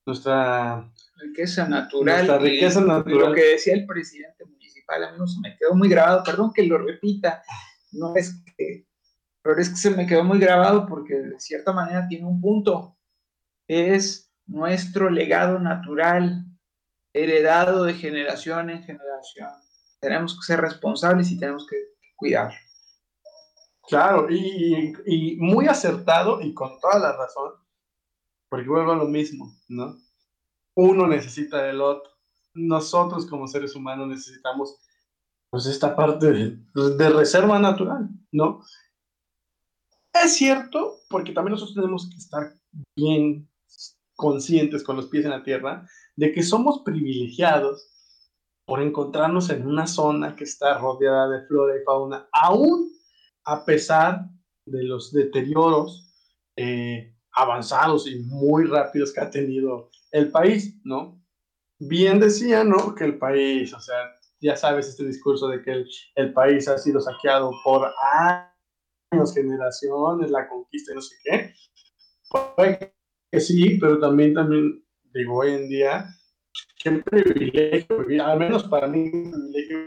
nuestra 0.05 0.91
riqueza 1.17 1.67
natural. 1.67 2.25
Nuestra 2.25 2.37
riqueza 2.39 2.81
natural. 2.81 3.29
Lo 3.29 3.33
que 3.33 3.45
decía 3.45 3.73
el 3.73 3.85
presidente 3.85 4.45
municipal, 4.45 5.03
a 5.03 5.11
mí 5.11 5.27
se 5.27 5.39
me 5.39 5.55
quedó 5.57 5.75
muy 5.75 5.89
grabado, 5.89 6.23
perdón 6.23 6.51
que 6.53 6.63
lo 6.63 6.77
repita, 6.79 7.43
no 7.91 8.15
es 8.15 8.43
que, 8.57 8.87
pero 9.43 9.59
es 9.59 9.69
que 9.69 9.75
se 9.75 9.91
me 9.91 10.07
quedó 10.07 10.23
muy 10.23 10.39
grabado 10.39 10.87
porque 10.87 11.15
de 11.15 11.39
cierta 11.39 11.71
manera 11.71 12.07
tiene 12.07 12.25
un 12.25 12.41
punto. 12.41 12.97
Es 13.67 14.33
nuestro 14.47 15.09
legado 15.09 15.59
natural, 15.59 16.45
heredado 17.13 17.83
de 17.83 17.93
generación 17.93 18.69
en 18.69 18.83
generación. 18.83 19.49
Tenemos 19.99 20.35
que 20.35 20.45
ser 20.45 20.61
responsables 20.61 21.31
y 21.31 21.39
tenemos 21.39 21.67
que 21.67 21.77
cuidar. 22.15 22.51
Claro, 23.91 24.29
y, 24.29 24.93
y, 25.05 25.35
muy 25.35 25.67
acertado 25.67 26.39
y 26.39 26.53
con 26.53 26.79
toda 26.79 26.97
la 26.97 27.11
razón, 27.17 27.51
porque 28.49 28.69
vuelvo 28.69 28.93
a 28.93 28.95
lo 28.95 29.05
mismo, 29.05 29.53
¿no? 29.67 29.97
Uno 30.77 31.07
necesita 31.07 31.61
del 31.63 31.81
otro. 31.81 32.09
Nosotros 32.53 33.25
como 33.25 33.49
seres 33.49 33.75
humanos 33.75 34.07
necesitamos 34.07 34.77
pues 35.49 35.65
esta 35.65 35.93
parte 35.93 36.31
de, 36.31 36.57
de 36.95 37.09
reserva 37.09 37.59
natural, 37.59 38.07
¿no? 38.31 38.63
Es 40.13 40.35
cierto, 40.35 40.99
porque 41.09 41.33
también 41.33 41.51
nosotros 41.51 41.75
tenemos 41.75 42.09
que 42.09 42.15
estar 42.15 42.55
bien 42.95 43.49
conscientes 44.15 44.83
con 44.85 44.95
los 44.95 45.07
pies 45.07 45.25
en 45.25 45.31
la 45.31 45.43
tierra 45.43 45.85
de 46.15 46.31
que 46.31 46.43
somos 46.43 46.81
privilegiados 46.85 47.89
por 48.65 48.81
encontrarnos 48.81 49.49
en 49.49 49.67
una 49.67 49.85
zona 49.85 50.33
que 50.33 50.45
está 50.45 50.77
rodeada 50.77 51.27
de 51.27 51.45
flora 51.45 51.75
y 51.75 51.83
fauna, 51.83 52.29
aún 52.31 53.00
a 53.45 53.65
pesar 53.65 54.27
de 54.65 54.83
los 54.83 55.11
deterioros 55.11 56.13
eh, 56.55 57.15
avanzados 57.33 58.07
y 58.07 58.19
muy 58.19 58.65
rápidos 58.65 59.13
que 59.13 59.21
ha 59.21 59.29
tenido 59.29 59.89
el 60.11 60.31
país, 60.31 60.79
¿no? 60.83 61.21
Bien 61.79 62.19
decía, 62.19 62.63
¿no? 62.63 62.93
Que 62.93 63.05
el 63.05 63.17
país, 63.17 63.73
o 63.73 63.79
sea, 63.79 64.11
ya 64.39 64.55
sabes 64.55 64.87
este 64.87 65.05
discurso 65.05 65.47
de 65.47 65.61
que 65.61 65.71
el, 65.71 65.89
el 66.15 66.33
país 66.33 66.67
ha 66.67 66.77
sido 66.77 66.99
saqueado 66.99 67.51
por 67.63 67.91
años, 68.13 69.33
generaciones, 69.33 70.29
la 70.29 70.47
conquista 70.47 70.91
y 70.91 70.95
no 70.95 71.01
sé 71.01 71.15
qué. 71.23 71.53
Puede 72.55 72.93
que 73.31 73.39
sí, 73.39 73.77
pero 73.79 73.99
también, 73.99 74.33
también, 74.33 74.83
digo, 75.13 75.39
hoy 75.39 75.53
en 75.53 75.69
día, 75.69 76.05
qué 76.83 76.91
privilegio 76.91 77.99
vivir, 77.99 78.21
al 78.21 78.39
menos 78.39 78.63
para 78.65 78.87
mí, 78.87 79.09
privilegio 79.09 79.77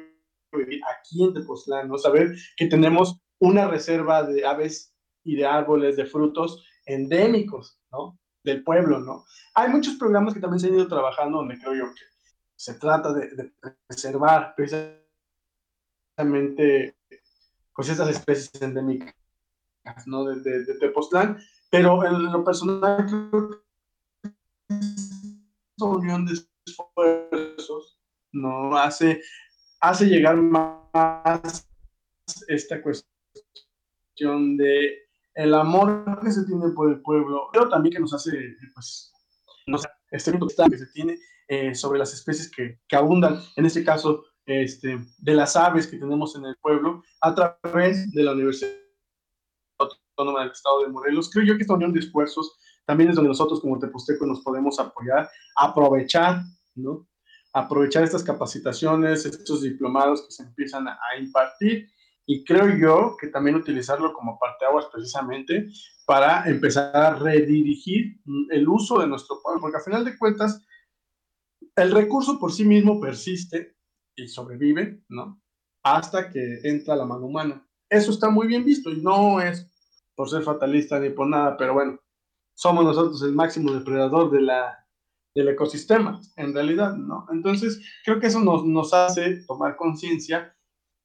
vivir 0.52 0.80
aquí 0.84 1.24
en 1.24 1.34
Tepoztlán, 1.34 1.88
¿no? 1.88 1.98
Saber 1.98 2.34
que 2.56 2.66
tenemos 2.66 3.20
una 3.38 3.68
reserva 3.68 4.22
de 4.22 4.46
aves 4.46 4.94
y 5.22 5.36
de 5.36 5.46
árboles, 5.46 5.96
de 5.96 6.06
frutos 6.06 6.64
endémicos, 6.86 7.78
¿no? 7.90 8.18
Del 8.42 8.62
pueblo, 8.62 9.00
¿no? 9.00 9.24
Hay 9.54 9.70
muchos 9.70 9.94
programas 9.94 10.34
que 10.34 10.40
también 10.40 10.60
se 10.60 10.66
han 10.68 10.74
ido 10.74 10.88
trabajando 10.88 11.38
donde 11.38 11.58
creo 11.58 11.74
yo 11.74 11.94
que 11.94 12.02
se 12.56 12.74
trata 12.74 13.12
de, 13.12 13.52
preservar 13.86 14.54
precisamente 14.54 16.96
pues 17.74 17.88
estas 17.88 18.10
especies 18.10 18.62
endémicas, 18.62 19.14
¿no? 20.06 20.24
De, 20.24 20.40
de, 20.40 20.64
de 20.64 20.74
Tepoztlán, 20.74 21.38
pero 21.70 22.04
en 22.04 22.32
lo 22.32 22.44
personal 22.44 23.06
creo 23.06 23.50
que 23.50 23.56
esta 24.68 25.84
unión 25.84 26.26
de 26.26 26.34
esfuerzos 26.66 27.98
no 28.32 28.76
hace, 28.76 29.22
hace 29.80 30.06
llegar 30.06 30.36
más 30.36 31.68
esta 32.48 32.82
cuestión 32.82 33.13
de 34.16 35.04
el 35.34 35.54
amor 35.54 36.20
que 36.22 36.30
se 36.30 36.44
tiene 36.44 36.68
por 36.70 36.90
el 36.90 37.00
pueblo, 37.00 37.48
pero 37.52 37.68
también 37.68 37.94
que 37.94 38.00
nos 38.00 38.14
hace, 38.14 38.56
pues, 38.74 39.12
no 39.66 39.78
sé, 39.78 39.88
este 40.10 40.32
que 40.32 40.78
se 40.78 40.86
tiene 40.92 41.18
eh, 41.48 41.74
sobre 41.74 41.98
las 41.98 42.14
especies 42.14 42.50
que, 42.50 42.78
que, 42.86 42.96
abundan, 42.96 43.40
en 43.56 43.66
este 43.66 43.84
caso, 43.84 44.24
este, 44.46 44.98
de 45.18 45.34
las 45.34 45.56
aves 45.56 45.86
que 45.86 45.98
tenemos 45.98 46.36
en 46.36 46.44
el 46.44 46.56
pueblo, 46.56 47.02
a 47.20 47.34
través 47.34 48.10
de 48.12 48.22
la 48.22 48.32
Universidad 48.32 48.70
Autónoma 49.78 50.42
del 50.42 50.52
Estado 50.52 50.82
de 50.82 50.88
Morelos. 50.88 51.30
Creo 51.30 51.44
yo 51.44 51.56
que 51.56 51.62
esta 51.62 51.74
unión 51.74 51.92
de 51.92 52.00
esfuerzos 52.00 52.58
también 52.86 53.10
es 53.10 53.16
donde 53.16 53.28
nosotros 53.28 53.60
como 53.60 53.78
Teposteco 53.78 54.26
nos 54.26 54.40
podemos 54.42 54.78
apoyar, 54.78 55.28
aprovechar, 55.56 56.42
¿no? 56.76 57.08
Aprovechar 57.52 58.04
estas 58.04 58.22
capacitaciones, 58.22 59.24
estos 59.26 59.62
diplomados 59.62 60.22
que 60.22 60.32
se 60.32 60.42
empiezan 60.42 60.86
a 60.88 60.98
impartir 61.18 61.88
y 62.26 62.44
creo 62.44 62.76
yo 62.76 63.16
que 63.20 63.28
también 63.28 63.56
utilizarlo 63.56 64.12
como 64.14 64.38
parteaguas 64.38 64.86
precisamente 64.92 65.68
para 66.06 66.48
empezar 66.48 66.96
a 66.96 67.14
redirigir 67.14 68.20
el 68.50 68.68
uso 68.68 69.00
de 69.00 69.06
nuestro 69.06 69.40
pueblo, 69.42 69.60
porque 69.60 69.76
al 69.76 69.82
final 69.82 70.04
de 70.04 70.16
cuentas 70.16 70.64
el 71.76 71.92
recurso 71.92 72.38
por 72.38 72.52
sí 72.52 72.64
mismo 72.64 73.00
persiste 73.00 73.76
y 74.16 74.28
sobrevive, 74.28 75.02
¿no? 75.08 75.42
Hasta 75.82 76.30
que 76.30 76.60
entra 76.62 76.96
la 76.96 77.04
mano 77.04 77.26
humana. 77.26 77.66
Eso 77.90 78.10
está 78.10 78.30
muy 78.30 78.46
bien 78.46 78.64
visto 78.64 78.90
y 78.90 79.00
no 79.02 79.40
es 79.40 79.70
por 80.14 80.30
ser 80.30 80.42
fatalista 80.42 80.98
ni 81.00 81.10
por 81.10 81.26
nada, 81.26 81.56
pero 81.56 81.74
bueno, 81.74 81.98
somos 82.54 82.84
nosotros 82.84 83.20
el 83.22 83.32
máximo 83.32 83.72
depredador 83.72 84.30
de 84.30 84.42
la, 84.42 84.86
del 85.34 85.48
ecosistema, 85.48 86.20
en 86.36 86.54
realidad, 86.54 86.94
¿no? 86.94 87.26
Entonces, 87.32 87.84
creo 88.04 88.20
que 88.20 88.28
eso 88.28 88.40
nos, 88.40 88.64
nos 88.64 88.94
hace 88.94 89.44
tomar 89.46 89.76
conciencia, 89.76 90.56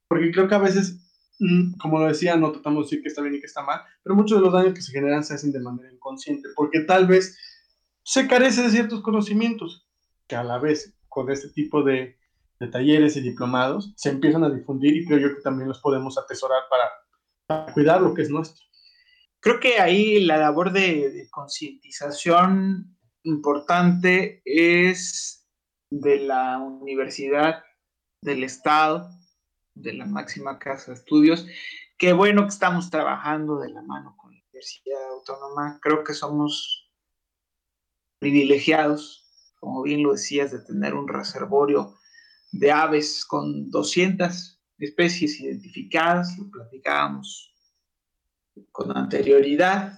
porque 0.08 0.32
creo 0.32 0.48
que 0.48 0.56
a 0.56 0.60
veces 0.60 1.09
como 1.80 2.00
lo 2.00 2.08
decía, 2.08 2.36
no 2.36 2.52
tratamos 2.52 2.84
de 2.84 2.86
decir 2.86 3.02
que 3.02 3.08
está 3.10 3.22
bien 3.22 3.36
y 3.36 3.40
que 3.40 3.46
está 3.46 3.62
mal, 3.62 3.82
pero 4.04 4.16
muchos 4.16 4.38
de 4.38 4.44
los 4.44 4.54
daños 4.54 4.74
que 4.74 4.82
se 4.82 4.92
generan 4.92 5.24
se 5.24 5.36
hacen 5.36 5.52
de 5.52 5.60
manera 5.60 5.92
inconsciente, 5.92 6.50
porque 6.56 6.82
tal 6.82 7.08
vez 7.08 7.38
se 8.04 8.28
carece 8.28 8.64
de 8.64 8.72
ciertos 8.72 9.02
conocimientos 9.02 9.88
que 10.28 10.36
a 10.36 10.44
la 10.44 10.60
vez 10.60 10.96
con 11.08 11.32
este 11.32 11.50
tipo 11.50 11.84
de, 11.84 12.18
talleres 12.72 13.16
y 13.16 13.22
diplomados, 13.22 13.94
se 13.96 14.10
empiezan 14.10 14.44
a 14.44 14.50
difundir 14.50 14.94
y 14.94 15.06
creo 15.06 15.18
yo 15.18 15.36
que 15.36 15.42
también 15.42 15.70
los 15.70 15.80
podemos 15.80 16.18
atesorar 16.18 16.64
para, 16.70 16.90
para 17.48 17.72
cuidar 17.72 18.02
lo 18.02 18.14
que 18.14 18.24
es 18.24 18.30
nuestro. 18.30 18.62
Creo 19.40 19.62
que 19.62 19.80
ahí 19.80 20.26
la 20.26 20.36
labor 20.36 20.74
de, 20.74 21.10
de 21.10 21.30
concientización 21.30 22.98
importante 23.24 24.42
es 24.44 25.48
de 25.90 26.20
la 26.20 26.60
universidad, 26.60 27.64
del 28.22 28.44
Estado, 28.44 29.10
de 29.76 29.94
la 29.94 30.06
máxima 30.06 30.60
casa 30.60 30.92
de 30.92 30.98
estudios. 30.98 31.46
Qué 31.98 32.14
bueno 32.14 32.44
que 32.44 32.50
estamos 32.50 32.90
trabajando 32.90 33.60
de 33.60 33.70
la 33.70 33.82
mano 33.82 34.16
con 34.18 34.32
la 34.32 34.42
Universidad 34.42 35.04
Autónoma. 35.12 35.80
Creo 35.82 36.04
que 36.04 36.14
somos 36.14 36.90
privilegiados, 38.20 39.26
como 39.60 39.82
bien 39.84 40.04
lo 40.04 40.14
decías, 40.14 40.52
de 40.52 40.60
tener 40.60 40.94
un 40.94 41.08
reservorio 41.08 41.96
de 42.52 42.72
aves 42.72 43.26
con 43.26 43.70
200 43.70 44.60
especies 44.80 45.40
identificadas, 45.40 46.38
lo 46.38 46.50
platicábamos 46.50 47.54
con 48.72 48.96
anterioridad. 48.96 49.98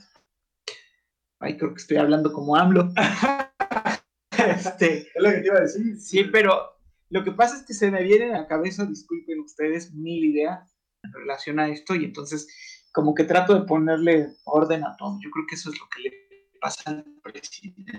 Ay, 1.40 1.58
creo 1.58 1.74
que 1.74 1.82
estoy 1.82 1.98
hablando 1.98 2.32
como 2.32 2.56
AMLO. 2.56 2.92
este, 4.38 5.08
es 5.14 5.24
lo 5.24 5.30
que 5.32 5.38
te 5.38 5.48
iba 5.48 5.58
a 5.58 5.62
decir. 5.62 5.98
Sí, 6.00 6.24
pero 6.26 6.81
lo 7.12 7.24
que 7.26 7.32
pasa 7.34 7.58
es 7.58 7.64
que 7.64 7.74
se 7.74 7.92
me 7.92 8.04
vienen 8.04 8.34
a 8.34 8.40
la 8.40 8.48
cabeza, 8.48 8.86
disculpen 8.86 9.42
ustedes, 9.42 9.94
mil 9.94 10.24
ideas 10.24 10.74
en 11.04 11.12
relación 11.12 11.60
a 11.60 11.68
esto 11.68 11.94
y 11.94 12.06
entonces 12.06 12.48
como 12.94 13.14
que 13.14 13.26
trato 13.26 13.54
de 13.54 13.66
ponerle 13.66 14.34
orden 14.46 14.86
a 14.86 14.96
todo. 14.98 15.20
Yo 15.22 15.30
creo 15.30 15.46
que 15.48 15.56
eso 15.56 15.72
es 15.72 15.80
lo 15.80 15.88
que 15.90 16.02
le 16.04 16.14
pasa 16.62 16.82
al 16.90 17.06
presidente. 17.22 17.92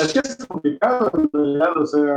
Así 0.00 0.18
es 0.24 0.36
complicado, 0.46 1.10
en 1.14 1.30
realidad, 1.32 1.76
o 1.76 1.86
sea, 1.86 2.16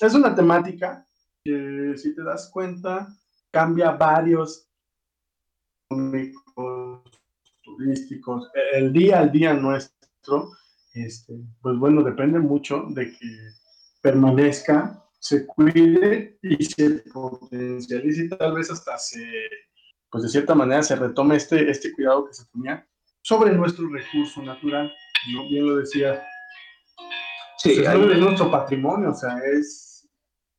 es 0.00 0.14
una 0.14 0.34
temática 0.34 1.06
que 1.44 1.94
si 1.96 2.12
te 2.14 2.24
das 2.24 2.50
cuenta 2.52 3.08
cambia 3.52 3.92
varios 3.92 4.68
turísticos, 7.62 8.50
el 8.72 8.92
día 8.92 9.20
al 9.20 9.30
día 9.30 9.54
nuestro, 9.54 10.50
este, 11.04 11.34
pues 11.60 11.76
bueno, 11.78 12.02
depende 12.02 12.38
mucho 12.38 12.86
de 12.90 13.12
que 13.12 13.38
permanezca, 14.00 15.02
se 15.18 15.46
cuide 15.46 16.38
y 16.42 16.64
se 16.64 17.02
potencialice 17.12 18.24
y 18.24 18.28
tal 18.28 18.54
vez 18.54 18.70
hasta 18.70 18.96
se, 18.98 19.24
pues 20.10 20.22
de 20.24 20.28
cierta 20.28 20.54
manera 20.54 20.82
se 20.82 20.96
retome 20.96 21.36
este, 21.36 21.70
este 21.70 21.92
cuidado 21.92 22.26
que 22.26 22.34
se 22.34 22.44
tenía 22.52 22.86
sobre 23.22 23.52
nuestro 23.52 23.88
recurso 23.88 24.40
natural, 24.42 24.92
¿no? 25.32 25.48
Bien 25.48 25.66
lo 25.66 25.76
decía. 25.76 26.22
Sí, 27.58 27.82
es 27.82 28.18
nuestro 28.18 28.50
patrimonio, 28.50 29.10
o 29.10 29.14
sea, 29.14 29.36
es 29.38 30.08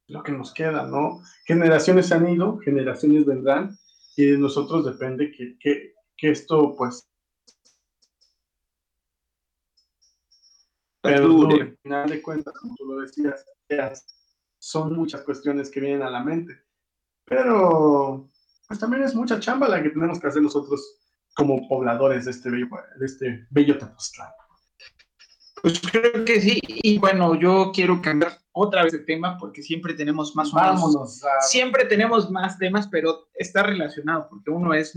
lo 0.08 0.22
que 0.22 0.34
nos 0.34 0.54
queda, 0.54 0.86
¿no? 0.86 1.22
Generaciones 1.46 2.12
han 2.12 2.28
ido, 2.28 2.58
generaciones 2.60 3.26
vendrán, 3.26 3.78
y 4.18 4.26
de 4.26 4.38
nosotros 4.38 4.84
depende 4.84 5.32
que, 5.32 5.58
que, 5.60 5.94
que 6.18 6.32
esto, 6.32 6.76
pues, 6.76 7.10
pero 11.08 11.50
al 11.50 11.78
final 11.82 12.10
de 12.10 12.22
cuentas, 12.22 12.54
como 12.60 12.76
tú 12.76 12.86
lo 12.86 13.02
decías, 13.02 13.46
son 14.60 14.94
muchas 14.94 15.22
cuestiones 15.22 15.70
que 15.70 15.80
vienen 15.80 16.04
a 16.04 16.10
la 16.10 16.24
mente. 16.24 16.54
Pero, 17.26 18.30
pues 18.68 18.80
también 18.80 19.04
es 19.04 19.16
mucha 19.16 19.40
chamba 19.40 19.68
la 19.68 19.84
que 19.84 19.90
tenemos 19.90 20.20
que 20.20 20.28
hacer 20.28 20.42
nosotros 20.42 20.82
como 21.36 21.68
pobladores 21.68 22.26
de 22.26 22.32
este 22.32 22.50
bello, 22.50 22.68
de 23.00 23.06
este 23.06 23.48
bello 23.52 23.78
Tepoztlán. 23.78 24.30
Pues 25.62 25.80
creo 25.80 26.24
que 26.24 26.40
sí, 26.40 26.60
y 26.64 26.98
bueno, 27.00 27.36
yo 27.36 27.72
quiero 27.74 28.02
cambiar 28.02 28.38
otra 28.52 28.84
vez 28.84 28.94
de 28.94 29.00
tema 29.00 29.38
porque 29.38 29.62
siempre 29.62 29.94
tenemos 29.94 30.36
más 30.36 30.52
Vámonos 30.52 31.22
siempre 31.42 31.86
tenemos 31.86 32.30
más 32.30 32.58
temas, 32.58 32.88
pero 32.88 33.28
está 33.34 33.64
relacionado 33.64 34.28
porque 34.30 34.52
uno 34.52 34.74
es 34.74 34.96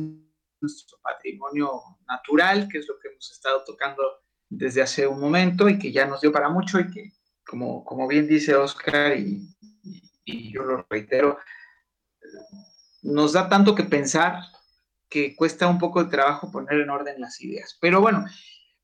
nuestro 0.60 0.98
patrimonio 1.02 1.80
natural, 2.06 2.68
que 2.68 2.78
es 2.78 2.88
lo 2.88 2.98
que 2.98 3.08
hemos 3.08 3.30
estado 3.30 3.64
tocando 3.64 4.02
desde 4.50 4.82
hace 4.82 5.06
un 5.06 5.20
momento 5.20 5.68
y 5.68 5.78
que 5.78 5.92
ya 5.92 6.06
nos 6.06 6.20
dio 6.20 6.32
para 6.32 6.48
mucho 6.48 6.80
y 6.80 6.90
que, 6.90 7.12
como, 7.46 7.84
como 7.84 8.06
bien 8.08 8.26
dice 8.26 8.54
Oscar 8.56 9.16
y, 9.16 9.48
y, 10.24 10.52
yo 10.52 10.64
lo 10.64 10.84
reitero, 10.90 11.38
nos 13.02 13.32
da 13.32 13.48
tanto 13.48 13.74
que 13.74 13.84
pensar 13.84 14.42
que 15.08 15.34
cuesta 15.36 15.68
un 15.68 15.78
poco 15.78 16.02
de 16.04 16.10
trabajo 16.10 16.50
poner 16.50 16.80
en 16.80 16.90
orden 16.90 17.20
las 17.20 17.40
ideas. 17.40 17.78
Pero 17.80 18.00
bueno. 18.00 18.24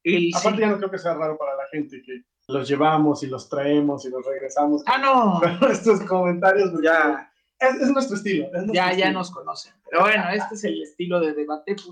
El, 0.03 0.31
Aparte 0.35 0.61
ya 0.61 0.69
no 0.69 0.79
creo 0.79 0.91
que 0.91 0.99
sea 0.99 1.15
raro 1.15 1.37
para 1.37 1.57
la 1.57 1.67
gente 1.71 2.01
que 2.01 2.23
los 2.49 2.69
llevamos 2.69 3.25
y 3.25 3.27
los 3.27 3.49
traemos 3.49 4.05
y 4.07 4.11
los 4.11 4.25
regresamos. 4.25 4.83
Ah, 4.87 4.99
no. 4.99 5.41
Pero 5.61 5.71
estos 5.71 6.01
comentarios 6.03 6.71
pues, 6.71 6.85
ya... 6.85 7.31
Es, 7.59 7.91
nuestro 7.91 8.17
estilo. 8.17 8.49
ya, 8.73 8.93
ya 8.93 9.11
nos 9.11 9.31
conocen. 9.31 9.75
Pero 9.89 10.03
bueno, 10.03 10.29
este 10.31 10.55
es 10.55 10.65
el 10.65 10.83
estilo 10.83 11.21
de 11.21 11.35
debate. 11.35 11.77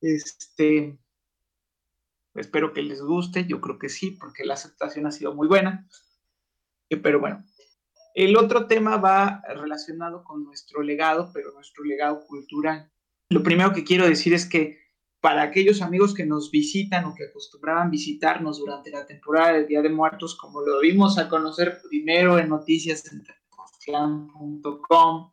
Este, 0.00 0.96
Espero 2.38 2.72
que 2.72 2.82
les 2.82 3.02
guste, 3.02 3.46
yo 3.46 3.60
creo 3.60 3.78
que 3.78 3.88
sí, 3.88 4.12
porque 4.12 4.44
la 4.44 4.54
aceptación 4.54 5.06
ha 5.06 5.10
sido 5.10 5.34
muy 5.34 5.48
buena. 5.48 5.88
Eh, 6.90 6.96
pero 6.96 7.20
bueno, 7.20 7.44
el 8.14 8.36
otro 8.36 8.66
tema 8.66 8.96
va 8.96 9.42
relacionado 9.48 10.24
con 10.24 10.44
nuestro 10.44 10.82
legado, 10.82 11.30
pero 11.32 11.52
nuestro 11.52 11.84
legado 11.84 12.24
cultural. 12.26 12.90
Lo 13.30 13.42
primero 13.42 13.72
que 13.72 13.84
quiero 13.84 14.08
decir 14.08 14.34
es 14.34 14.48
que 14.48 14.78
para 15.20 15.42
aquellos 15.42 15.82
amigos 15.82 16.14
que 16.14 16.24
nos 16.24 16.50
visitan 16.50 17.04
o 17.04 17.14
que 17.14 17.24
acostumbraban 17.24 17.90
visitarnos 17.90 18.58
durante 18.58 18.90
la 18.90 19.06
temporada 19.06 19.52
del 19.52 19.66
Día 19.66 19.82
de 19.82 19.90
Muertos, 19.90 20.34
como 20.36 20.62
lo 20.62 20.80
vimos 20.80 21.18
a 21.18 21.28
conocer 21.28 21.80
primero 21.88 22.38
en 22.38 22.48
noticias 22.48 23.04
en 23.12 23.24
tepoztlán.com, 23.24 25.32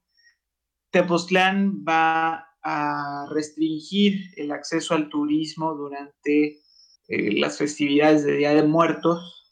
Tepoztlán 0.92 1.84
va 1.88 2.48
a 2.64 3.28
restringir 3.30 4.32
el 4.38 4.52
acceso 4.52 4.96
al 4.96 5.10
turismo 5.10 5.76
durante 5.76 6.65
eh, 7.08 7.40
las 7.40 7.58
festividades 7.58 8.24
de 8.24 8.38
Día 8.38 8.54
de 8.54 8.64
Muertos. 8.64 9.44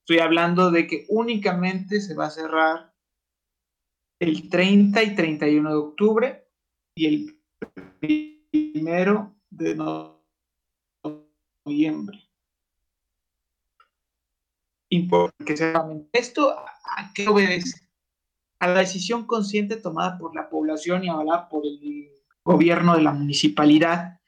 Estoy 0.00 0.18
hablando 0.18 0.70
de 0.70 0.86
que 0.86 1.04
únicamente 1.08 2.00
se 2.00 2.14
va 2.14 2.26
a 2.26 2.30
cerrar 2.30 2.92
el 4.18 4.48
30 4.48 5.02
y 5.02 5.14
31 5.14 5.70
de 5.70 5.76
octubre 5.76 6.48
y 6.94 7.06
el 7.06 7.38
primero 8.00 9.34
de 9.50 9.74
noviembre. 11.64 12.18
Importante 14.88 16.18
esto 16.18 16.50
a 16.50 17.12
qué 17.14 17.28
obedece? 17.28 17.88
A 18.58 18.68
la 18.68 18.80
decisión 18.80 19.26
consciente 19.26 19.76
tomada 19.76 20.18
por 20.18 20.34
la 20.34 20.48
población 20.48 21.04
y 21.04 21.08
avalada 21.08 21.48
por 21.48 21.66
el 21.66 22.10
gobierno 22.44 22.96
de 22.96 23.02
la 23.02 23.12
municipalidad 23.12 24.20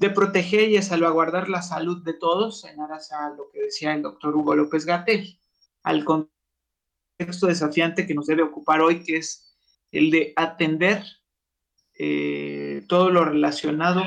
de 0.00 0.08
proteger 0.08 0.70
y 0.70 0.76
de 0.76 0.82
salvaguardar 0.82 1.50
la 1.50 1.60
salud 1.60 2.02
de 2.02 2.14
todos 2.14 2.64
en 2.64 2.80
aras 2.80 3.12
a 3.12 3.28
lo 3.36 3.50
que 3.50 3.60
decía 3.60 3.92
el 3.92 4.00
doctor 4.00 4.34
Hugo 4.34 4.56
López 4.56 4.86
Gatel, 4.86 5.38
al 5.82 6.06
contexto 6.06 7.46
desafiante 7.46 8.06
que 8.06 8.14
nos 8.14 8.26
debe 8.26 8.42
ocupar 8.42 8.80
hoy, 8.80 9.04
que 9.04 9.18
es 9.18 9.54
el 9.92 10.10
de 10.10 10.32
atender 10.36 11.04
eh, 11.98 12.82
todo 12.88 13.10
lo 13.10 13.26
relacionado 13.26 14.02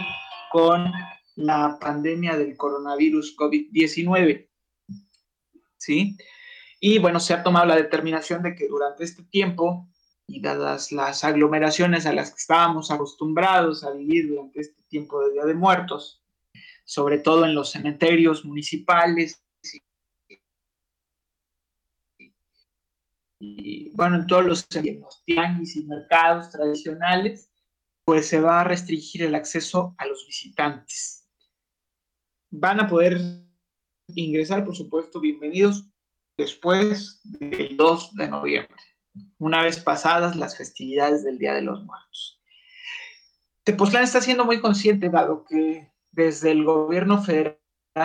con 0.52 0.92
la 1.36 1.78
pandemia 1.80 2.38
del 2.38 2.58
coronavirus 2.58 3.38
COVID-19. 3.38 4.50
¿Sí? 5.78 6.18
Y 6.80 6.98
bueno, 6.98 7.20
se 7.20 7.36
ha 7.36 7.44
tomado 7.44 7.68
la 7.68 7.76
determinación 7.76 8.42
de 8.42 8.56
que 8.56 8.68
durante 8.68 9.04
este 9.04 9.22
tiempo 9.26 9.88
y 10.26 10.42
dadas 10.42 10.92
las 10.92 11.24
aglomeraciones 11.24 12.08
a 12.08 12.14
las 12.14 12.32
que 12.32 12.38
estábamos 12.40 12.90
acostumbrados 12.90 13.84
a 13.84 13.92
vivir 13.92 14.30
durante 14.30 14.62
este 14.62 14.83
tiempo 14.94 15.20
de 15.22 15.34
Día 15.34 15.46
de 15.46 15.56
Muertos, 15.56 16.24
sobre 16.86 17.18
todo 17.18 17.46
en 17.46 17.56
los 17.56 17.72
cementerios 17.72 18.46
municipales 18.46 19.44
y, 23.40 23.90
bueno, 23.96 24.18
en 24.18 24.28
todos 24.28 24.46
los, 24.46 24.68
los 24.72 25.26
tianguis 25.26 25.76
y 25.76 25.86
mercados 25.86 26.52
tradicionales, 26.52 27.52
pues 28.06 28.28
se 28.28 28.40
va 28.40 28.62
a 28.62 28.64
restringir 28.64 29.24
el 29.24 29.34
acceso 29.34 29.96
a 29.98 30.06
los 30.06 30.28
visitantes. 30.28 31.28
Van 32.52 32.80
a 32.80 32.88
poder 32.88 33.20
ingresar, 34.14 34.64
por 34.64 34.76
supuesto, 34.76 35.20
bienvenidos 35.20 35.90
después 36.38 37.20
del 37.24 37.76
2 37.76 38.16
de 38.16 38.28
noviembre 38.28 38.78
una 39.38 39.64
vez 39.64 39.80
pasadas 39.80 40.36
las 40.36 40.58
festividades 40.58 41.24
del 41.24 41.38
Día 41.38 41.54
de 41.54 41.62
los 41.62 41.84
Muertos. 41.84 42.43
Tepoztlán 43.64 44.04
está 44.04 44.20
siendo 44.20 44.44
muy 44.44 44.60
consciente, 44.60 45.10
dado 45.10 45.46
que 45.46 45.90
desde 46.12 46.52
el 46.52 46.66
gobierno 46.66 47.24
federal 47.24 47.58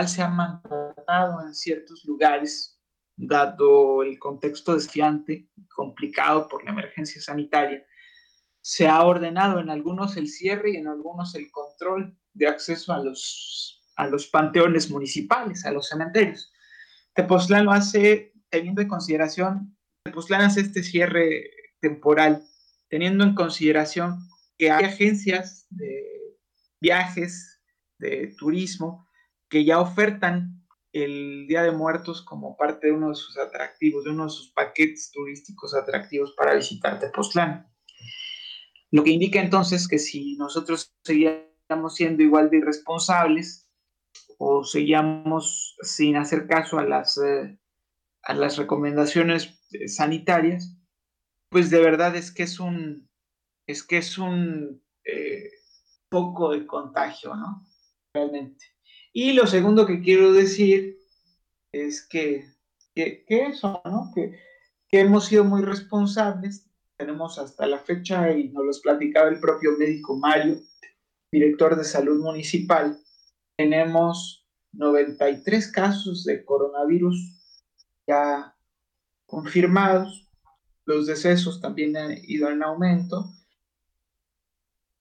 se 0.06 0.22
ha 0.22 0.28
mandatado 0.28 1.40
en 1.44 1.54
ciertos 1.54 2.04
lugares, 2.04 2.80
dado 3.16 4.04
el 4.04 4.18
contexto 4.20 4.74
desfiante, 4.74 5.48
complicado 5.74 6.46
por 6.46 6.64
la 6.64 6.70
emergencia 6.70 7.20
sanitaria, 7.20 7.84
se 8.60 8.86
ha 8.86 9.02
ordenado 9.02 9.58
en 9.58 9.70
algunos 9.70 10.16
el 10.16 10.28
cierre 10.28 10.72
y 10.72 10.76
en 10.76 10.86
algunos 10.86 11.34
el 11.34 11.50
control 11.50 12.16
de 12.34 12.46
acceso 12.46 12.92
a 12.92 13.02
los, 13.02 13.82
a 13.96 14.06
los 14.06 14.28
panteones 14.28 14.90
municipales, 14.90 15.64
a 15.64 15.72
los 15.72 15.88
cementerios. 15.88 16.52
Tepoztlán 17.14 17.64
lo 17.64 17.72
hace 17.72 18.32
teniendo 18.48 18.80
en 18.80 18.88
consideración, 18.88 19.76
Tepoztlán 20.04 20.42
hace 20.42 20.60
este 20.60 20.84
cierre 20.84 21.50
temporal, 21.80 22.44
teniendo 22.88 23.24
en 23.24 23.34
consideración 23.34 24.20
que 24.58 24.70
hay 24.70 24.84
agencias 24.84 25.66
de 25.70 26.36
viajes, 26.80 27.62
de 27.98 28.34
turismo, 28.36 29.06
que 29.48 29.64
ya 29.64 29.80
ofertan 29.80 30.66
el 30.92 31.46
Día 31.48 31.62
de 31.62 31.70
Muertos 31.70 32.22
como 32.22 32.56
parte 32.56 32.88
de 32.88 32.92
uno 32.92 33.10
de 33.10 33.14
sus 33.14 33.38
atractivos, 33.38 34.04
de 34.04 34.10
uno 34.10 34.24
de 34.24 34.30
sus 34.30 34.50
paquetes 34.52 35.10
turísticos 35.12 35.74
atractivos 35.74 36.32
para 36.32 36.54
visitar 36.54 36.98
Tepoztlán. 36.98 37.70
Lo 38.90 39.04
que 39.04 39.10
indica 39.10 39.40
entonces 39.40 39.86
que 39.86 39.98
si 39.98 40.36
nosotros 40.36 40.94
seguíamos 41.04 41.94
siendo 41.94 42.22
igual 42.22 42.50
de 42.50 42.58
irresponsables 42.58 43.70
o 44.38 44.64
seguíamos 44.64 45.76
sin 45.82 46.16
hacer 46.16 46.46
caso 46.46 46.78
a 46.78 46.84
las, 46.84 47.18
eh, 47.18 47.58
a 48.22 48.34
las 48.34 48.56
recomendaciones 48.56 49.60
eh, 49.72 49.88
sanitarias, 49.88 50.74
pues 51.50 51.70
de 51.70 51.80
verdad 51.80 52.16
es 52.16 52.32
que 52.32 52.44
es 52.44 52.60
un, 52.60 53.07
es 53.68 53.84
que 53.84 53.98
es 53.98 54.18
un 54.18 54.82
eh, 55.04 55.50
poco 56.08 56.50
de 56.50 56.66
contagio, 56.66 57.36
¿no? 57.36 57.64
Realmente. 58.12 58.64
Y 59.12 59.32
lo 59.32 59.46
segundo 59.46 59.86
que 59.86 60.00
quiero 60.00 60.32
decir 60.32 60.98
es 61.72 62.04
que, 62.08 62.52
que, 62.94 63.24
eso, 63.28 63.80
¿no? 63.84 64.10
Que, 64.12 64.40
que 64.88 65.00
hemos 65.00 65.26
sido 65.26 65.44
muy 65.44 65.62
responsables 65.62 66.68
tenemos 66.98 67.38
hasta 67.38 67.66
la 67.66 67.78
fecha, 67.78 68.32
y 68.32 68.48
nos 68.48 68.66
los 68.66 68.80
platicaba 68.80 69.28
el 69.28 69.38
propio 69.38 69.78
médico 69.78 70.16
Mario, 70.16 70.60
director 71.32 71.76
de 71.76 71.84
salud 71.84 72.20
municipal, 72.20 73.00
tenemos 73.56 74.44
93 74.72 75.70
casos 75.70 76.24
de 76.24 76.44
coronavirus 76.44 77.16
ya 78.06 78.56
confirmados, 79.26 80.28
los 80.86 81.06
decesos 81.06 81.60
también 81.60 81.96
han 81.96 82.18
ido 82.24 82.50
en 82.50 82.62
aumento, 82.62 83.30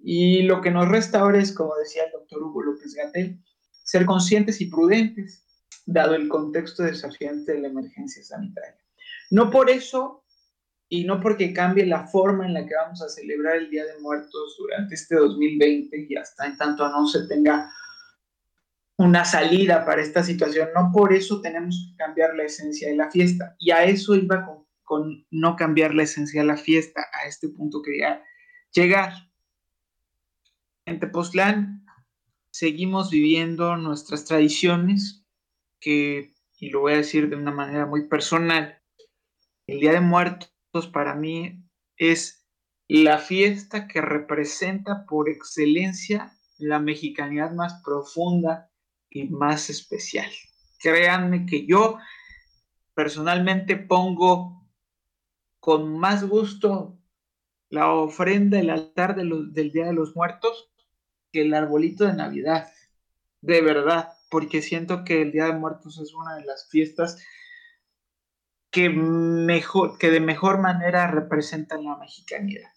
y 0.09 0.43
lo 0.43 0.61
que 0.61 0.71
nos 0.71 0.87
resta 0.87 1.19
ahora 1.19 1.37
es, 1.37 1.51
como 1.51 1.75
decía 1.75 2.05
el 2.05 2.13
doctor 2.13 2.41
Hugo 2.41 2.63
López 2.63 2.93
Gatel, 2.93 3.43
ser 3.83 4.05
conscientes 4.05 4.61
y 4.61 4.67
prudentes, 4.67 5.45
dado 5.85 6.15
el 6.15 6.29
contexto 6.29 6.83
desafiante 6.83 7.51
de 7.51 7.59
la 7.59 7.67
emergencia 7.67 8.23
sanitaria. 8.23 8.79
No 9.31 9.51
por 9.51 9.69
eso 9.69 10.23
y 10.87 11.03
no 11.03 11.19
porque 11.19 11.51
cambie 11.51 11.85
la 11.85 12.07
forma 12.07 12.45
en 12.45 12.53
la 12.53 12.65
que 12.65 12.75
vamos 12.75 13.01
a 13.01 13.09
celebrar 13.09 13.57
el 13.57 13.69
Día 13.69 13.83
de 13.83 13.99
Muertos 13.99 14.55
durante 14.57 14.95
este 14.95 15.15
2020 15.15 16.07
y 16.07 16.15
hasta 16.15 16.45
en 16.45 16.55
tanto 16.55 16.87
no 16.87 17.05
se 17.05 17.27
tenga 17.27 17.69
una 18.95 19.25
salida 19.25 19.83
para 19.83 20.01
esta 20.01 20.23
situación, 20.23 20.69
no 20.73 20.89
por 20.93 21.11
eso 21.11 21.41
tenemos 21.41 21.85
que 21.91 21.97
cambiar 21.97 22.33
la 22.33 22.43
esencia 22.43 22.87
de 22.87 22.95
la 22.95 23.11
fiesta. 23.11 23.57
Y 23.59 23.71
a 23.71 23.83
eso 23.83 24.15
iba 24.15 24.45
con, 24.45 24.65
con 24.83 25.27
no 25.31 25.57
cambiar 25.57 25.93
la 25.93 26.03
esencia 26.03 26.39
de 26.39 26.47
la 26.47 26.55
fiesta, 26.55 27.05
a 27.11 27.27
este 27.27 27.49
punto 27.49 27.81
quería 27.81 28.23
llegar. 28.71 29.26
En 30.87 31.01
Tepoztlán 31.01 31.85
seguimos 32.49 33.11
viviendo 33.11 33.75
nuestras 33.75 34.23
tradiciones, 34.23 35.21
que, 35.81 36.33
y 36.59 36.69
lo 36.69 36.79
voy 36.79 36.93
a 36.93 36.97
decir 36.97 37.29
de 37.29 37.35
una 37.35 37.51
manera 37.51 37.85
muy 37.85 38.07
personal, 38.07 38.81
el 39.67 39.81
Día 39.81 39.91
de 39.91 39.99
Muertos 39.99 40.87
para 40.93 41.13
mí 41.13 41.61
es 41.97 42.47
la 42.87 43.17
fiesta 43.17 43.89
que 43.89 43.99
representa 43.99 45.05
por 45.05 45.27
excelencia 45.27 46.31
la 46.57 46.79
mexicanidad 46.79 47.51
más 47.51 47.81
profunda 47.83 48.71
y 49.09 49.27
más 49.27 49.69
especial. 49.69 50.31
Créanme 50.79 51.45
que 51.45 51.65
yo 51.65 51.97
personalmente 52.93 53.75
pongo 53.75 54.65
con 55.59 55.99
más 55.99 56.23
gusto 56.23 56.97
la 57.67 57.91
ofrenda, 57.91 58.57
el 58.57 58.69
altar 58.69 59.17
del 59.17 59.71
Día 59.73 59.87
de 59.87 59.93
los 59.93 60.15
Muertos 60.15 60.71
que 61.31 61.41
el 61.41 61.53
arbolito 61.53 62.05
de 62.05 62.13
Navidad. 62.13 62.67
De 63.41 63.61
verdad, 63.61 64.13
porque 64.29 64.61
siento 64.61 65.03
que 65.03 65.21
el 65.21 65.31
Día 65.31 65.45
de 65.45 65.53
Muertos 65.53 65.99
es 65.99 66.13
una 66.13 66.35
de 66.35 66.45
las 66.45 66.69
fiestas 66.69 67.21
que, 68.71 68.89
mejor, 68.89 69.97
que 69.97 70.11
de 70.11 70.19
mejor 70.19 70.59
manera 70.59 71.07
representan 71.07 71.85
la 71.85 71.97
mexicanidad. 71.97 72.69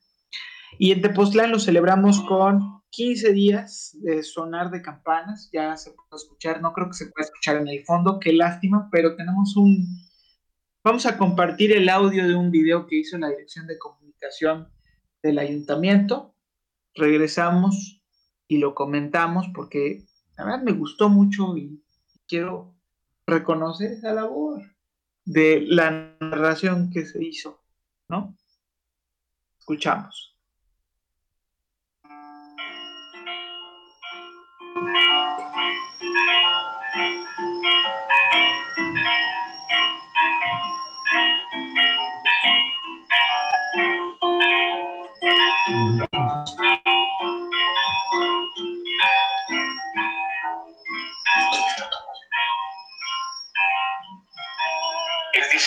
Y 0.78 0.92
en 0.92 1.02
Tepoztlán 1.02 1.50
lo 1.50 1.58
celebramos 1.58 2.20
con 2.22 2.82
15 2.90 3.32
días 3.32 3.96
de 4.00 4.22
sonar 4.22 4.70
de 4.70 4.82
campanas, 4.82 5.48
ya 5.52 5.76
se 5.76 5.90
puede 5.92 6.08
escuchar, 6.16 6.60
no 6.60 6.72
creo 6.72 6.88
que 6.88 6.94
se 6.94 7.06
pueda 7.06 7.26
escuchar 7.26 7.56
en 7.56 7.68
el 7.68 7.84
fondo, 7.84 8.18
qué 8.20 8.32
lástima, 8.32 8.88
pero 8.90 9.16
tenemos 9.16 9.56
un... 9.56 9.86
Vamos 10.82 11.06
a 11.06 11.18
compartir 11.18 11.72
el 11.72 11.88
audio 11.88 12.26
de 12.26 12.34
un 12.34 12.50
video 12.50 12.86
que 12.86 12.96
hizo 12.96 13.18
la 13.18 13.28
Dirección 13.28 13.66
de 13.66 13.78
Comunicación 13.78 14.72
del 15.22 15.38
Ayuntamiento. 15.38 16.34
Regresamos 16.94 17.99
y 18.50 18.58
lo 18.58 18.74
comentamos 18.74 19.46
porque 19.54 20.04
la 20.36 20.44
verdad 20.44 20.62
me 20.64 20.72
gustó 20.72 21.08
mucho 21.08 21.56
y 21.56 21.80
quiero 22.26 22.74
reconocer 23.24 23.92
esa 23.92 24.12
labor 24.12 24.60
de 25.24 25.60
la 25.68 26.16
narración 26.18 26.90
que 26.90 27.06
se 27.06 27.22
hizo, 27.22 27.62
¿no? 28.08 28.36
Escuchamos. 29.56 30.36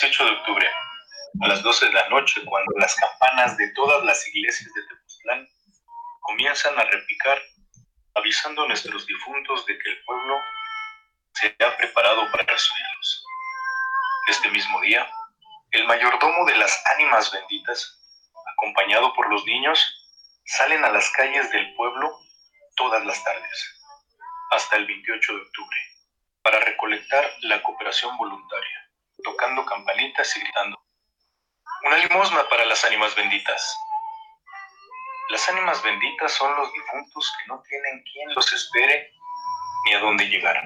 De 0.03 0.29
octubre, 0.31 0.69
a 1.43 1.47
las 1.47 1.63
12 1.63 1.85
de 1.85 1.93
la 1.93 2.09
noche, 2.09 2.43
cuando 2.43 2.73
las 2.77 2.93
campanas 2.95 3.55
de 3.55 3.69
todas 3.69 4.03
las 4.03 4.27
iglesias 4.27 4.69
de 4.73 4.81
Tepoztlán 4.85 5.47
comienzan 6.19 6.77
a 6.77 6.83
repicar, 6.83 7.41
avisando 8.13 8.63
a 8.63 8.67
nuestros 8.67 9.07
difuntos 9.07 9.65
de 9.65 9.77
que 9.79 9.89
el 9.89 10.03
pueblo 10.03 10.37
se 11.35 11.55
ha 11.57 11.77
preparado 11.77 12.29
para 12.31 12.43
recibirlos. 12.43 13.25
Este 14.27 14.49
mismo 14.51 14.81
día, 14.81 15.09
el 15.71 15.87
mayordomo 15.87 16.45
de 16.47 16.57
las 16.57 16.83
ánimas 16.97 17.31
benditas, 17.31 17.97
acompañado 18.57 19.13
por 19.13 19.29
los 19.29 19.45
niños, 19.45 19.79
salen 20.45 20.83
a 20.83 20.89
las 20.89 21.09
calles 21.11 21.49
del 21.49 21.73
pueblo 21.75 22.11
todas 22.75 23.05
las 23.05 23.23
tardes, 23.23 23.81
hasta 24.51 24.75
el 24.75 24.85
28 24.85 25.33
de 25.33 25.41
octubre, 25.41 25.77
para 26.41 26.59
recolectar 26.59 27.25
la 27.43 27.63
cooperación 27.63 28.17
voluntaria 28.17 28.82
tocando 29.23 29.65
campanitas 29.65 30.35
y 30.37 30.41
gritando. 30.41 30.79
Una 31.85 31.97
limosna 31.97 32.47
para 32.49 32.65
las 32.65 32.83
ánimas 32.85 33.15
benditas. 33.15 33.77
Las 35.29 35.49
ánimas 35.49 35.81
benditas 35.83 36.31
son 36.31 36.55
los 36.55 36.71
difuntos 36.73 37.33
que 37.37 37.47
no 37.47 37.61
tienen 37.63 38.03
quien 38.03 38.33
los 38.33 38.51
espere 38.53 39.11
ni 39.85 39.93
a 39.93 39.99
dónde 39.99 40.27
llegar. 40.27 40.61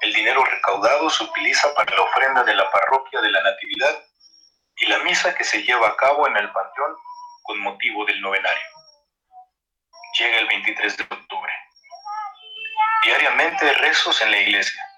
El 0.00 0.14
dinero 0.14 0.42
recaudado 0.44 1.10
se 1.10 1.24
utiliza 1.24 1.74
para 1.74 1.94
la 1.94 2.02
ofrenda 2.02 2.42
de 2.44 2.54
la 2.54 2.70
parroquia 2.70 3.20
de 3.20 3.30
la 3.30 3.42
Natividad 3.42 4.02
y 4.76 4.86
la 4.86 4.98
misa 5.00 5.34
que 5.34 5.44
se 5.44 5.62
lleva 5.62 5.88
a 5.88 5.96
cabo 5.96 6.26
en 6.26 6.36
el 6.36 6.50
panteón 6.52 6.96
con 7.42 7.58
motivo 7.60 8.04
del 8.06 8.20
novenario. 8.20 8.62
Llega 10.18 10.38
el 10.38 10.46
23 10.46 10.96
de 10.96 11.02
octubre. 11.04 11.52
Diariamente 13.04 13.72
rezos 13.74 14.20
en 14.22 14.30
la 14.30 14.38
iglesia 14.38 14.89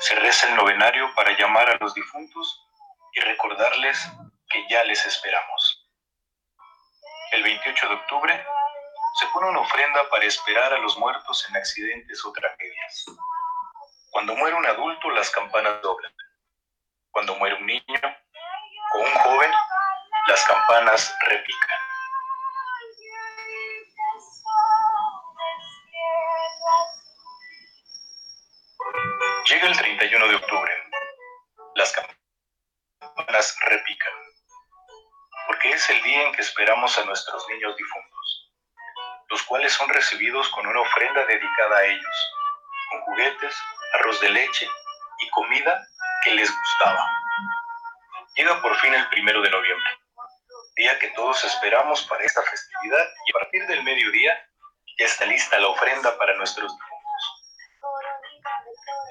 se 0.00 0.14
reza 0.14 0.48
el 0.48 0.56
novenario 0.56 1.14
para 1.14 1.36
llamar 1.36 1.68
a 1.68 1.76
los 1.76 1.94
difuntos 1.94 2.66
y 3.12 3.20
recordarles 3.20 4.10
que 4.48 4.66
ya 4.68 4.82
les 4.84 5.04
esperamos. 5.06 5.86
El 7.32 7.42
28 7.42 7.88
de 7.88 7.94
octubre 7.94 8.46
se 9.20 9.26
pone 9.26 9.50
una 9.50 9.60
ofrenda 9.60 10.08
para 10.08 10.24
esperar 10.24 10.72
a 10.72 10.78
los 10.78 10.96
muertos 10.98 11.46
en 11.48 11.56
accidentes 11.56 12.24
o 12.24 12.32
tragedias. 12.32 13.04
Cuando 14.10 14.34
muere 14.36 14.56
un 14.56 14.66
adulto, 14.66 15.10
las 15.10 15.30
campanas 15.30 15.82
doblan. 15.82 16.12
Cuando 17.10 17.34
muere 17.36 17.56
un 17.56 17.66
niño 17.66 18.00
o 18.94 18.98
un 18.98 19.14
joven, 19.14 19.52
las 20.28 20.44
campanas 20.46 21.14
repican. 21.28 21.89
Llega 29.60 29.72
el 29.72 29.78
31 29.78 30.28
de 30.28 30.36
octubre. 30.36 30.72
Las 31.74 31.92
campanas 31.92 33.56
repican, 33.66 34.12
porque 35.48 35.72
es 35.72 35.90
el 35.90 36.02
día 36.02 36.22
en 36.22 36.32
que 36.32 36.40
esperamos 36.40 36.96
a 36.96 37.04
nuestros 37.04 37.46
niños 37.50 37.76
difuntos, 37.76 38.52
los 39.28 39.42
cuales 39.42 39.74
son 39.74 39.90
recibidos 39.90 40.48
con 40.48 40.66
una 40.66 40.80
ofrenda 40.80 41.26
dedicada 41.26 41.76
a 41.76 41.84
ellos, 41.84 42.32
con 42.90 43.00
juguetes, 43.02 43.54
arroz 43.96 44.18
de 44.22 44.30
leche 44.30 44.66
y 45.18 45.28
comida 45.28 45.86
que 46.24 46.30
les 46.36 46.50
gustaba. 46.50 47.06
Llega 48.36 48.62
por 48.62 48.74
fin 48.76 48.94
el 48.94 49.06
primero 49.10 49.42
de 49.42 49.50
noviembre, 49.50 49.90
día 50.76 50.98
que 50.98 51.08
todos 51.08 51.44
esperamos 51.44 52.02
para 52.06 52.24
esta 52.24 52.40
festividad 52.44 53.06
y 53.26 53.36
a 53.36 53.40
partir 53.40 53.66
del 53.66 53.82
mediodía 53.82 54.42
ya 54.96 55.04
está 55.04 55.26
lista 55.26 55.58
la 55.58 55.68
ofrenda 55.68 56.16
para 56.16 56.34
nuestros 56.38 56.72
difuntos. 56.72 56.89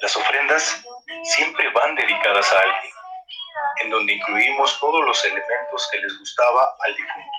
Las 0.10 0.18
ofrendas 0.18 0.84
siempre 1.22 1.70
van 1.70 1.94
dedicadas 1.94 2.52
a 2.52 2.60
alguien, 2.62 2.94
en 3.84 3.90
donde 3.92 4.14
incluimos 4.14 4.80
todos 4.80 5.06
los 5.06 5.24
elementos 5.24 5.88
que 5.92 6.00
les 6.00 6.18
gustaba 6.18 6.76
al 6.80 6.96
difunto. 6.96 7.32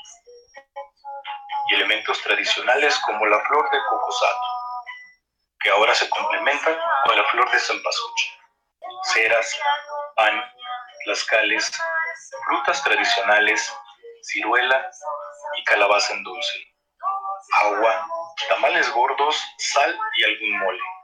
Y 1.68 1.74
elementos 1.74 2.22
tradicionales 2.22 2.96
como 3.00 3.26
la 3.26 3.40
flor 3.40 3.68
de 3.72 3.78
cocosato, 3.88 4.46
que 5.58 5.70
ahora 5.70 5.92
se 5.96 6.08
complementan 6.10 6.78
con 7.06 7.16
la 7.16 7.24
flor 7.32 7.50
de 7.50 7.58
zampasuche, 7.58 8.38
ceras, 9.14 9.60
pan, 10.14 10.40
tlascales, 11.06 11.72
frutas 12.46 12.84
tradicionales, 12.84 13.74
ciruela 14.22 14.88
y 15.56 15.64
calabaza 15.64 16.12
en 16.12 16.22
dulce, 16.22 16.58
agua, 17.64 18.06
tamales 18.48 18.88
gordos, 18.92 19.44
sal 19.58 19.98
y 20.18 20.24
algún 20.24 20.56
mole. 20.60 20.99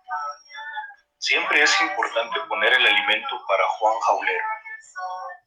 Siempre 1.18 1.62
es 1.62 1.80
importante 1.80 2.40
poner 2.48 2.72
el 2.74 2.86
alimento 2.86 3.44
para 3.48 3.66
Juan 3.78 3.98
Jaulero. 4.00 4.44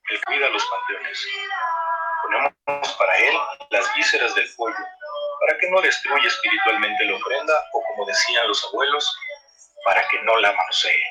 Él 0.09 0.21
cuida 0.25 0.49
los 0.49 0.65
panteones. 0.65 1.27
Ponemos 2.23 2.93
para 2.97 3.15
él 3.15 3.37
las 3.69 3.93
vísceras 3.95 4.33
del 4.33 4.49
pollo, 4.55 4.75
para 5.41 5.59
que 5.59 5.69
no 5.69 5.79
destruya 5.81 6.27
espiritualmente 6.27 7.05
la 7.05 7.15
ofrenda 7.15 7.53
o 7.73 7.83
como 7.83 8.05
decían 8.07 8.47
los 8.47 8.63
abuelos, 8.65 9.15
para 9.85 10.07
que 10.07 10.19
no 10.23 10.37
la 10.37 10.51
manosee. 10.51 11.03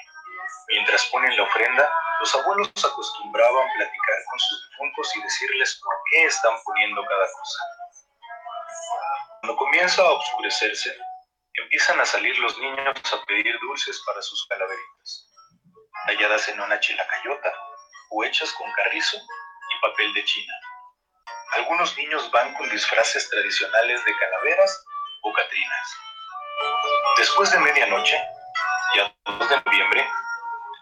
Mientras 0.69 1.05
ponen 1.07 1.37
la 1.37 1.45
ofrenda, 1.45 1.93
los 2.21 2.35
abuelos 2.35 2.71
acostumbraban 2.85 3.73
platicar 3.77 4.17
con 4.29 4.41
sus 4.41 4.71
difuntos 4.71 5.17
y 5.17 5.23
decirles 5.23 5.81
por 5.83 5.95
qué 6.11 6.25
están 6.25 6.55
poniendo 6.65 7.05
cada 7.07 7.27
cosa. 7.33 7.59
Cuando 9.41 9.57
comienza 9.57 10.03
a 10.03 10.11
oscurecerse, 10.11 10.99
empiezan 11.63 12.01
a 12.01 12.07
salir 12.07 12.39
los 12.39 12.59
niños 12.59 13.13
a 13.13 13.25
pedir 13.27 13.59
dulces 13.61 14.01
para 14.07 14.23
sus 14.23 14.47
calaveritas, 14.47 15.29
talladas 16.07 16.49
en 16.49 16.61
una 16.61 16.79
chilacayota 16.81 17.53
o 18.11 18.25
hechas 18.25 18.53
con 18.53 18.71
carrizo 18.73 19.17
y 19.17 19.81
papel 19.83 20.15
de 20.15 20.25
china. 20.25 20.55
Algunos 21.53 21.97
niños 21.97 22.31
van 22.31 22.55
con 22.55 22.69
disfraces 22.71 23.29
tradicionales 23.31 24.05
de 24.05 24.17
calaveras 24.17 24.85
o 25.23 25.33
catrinas. 25.33 25.97
Después 27.17 27.51
de 27.51 27.59
medianoche, 27.59 28.23
ya 28.97 29.15
2 29.25 29.49
de 29.49 29.63
noviembre, 29.65 30.09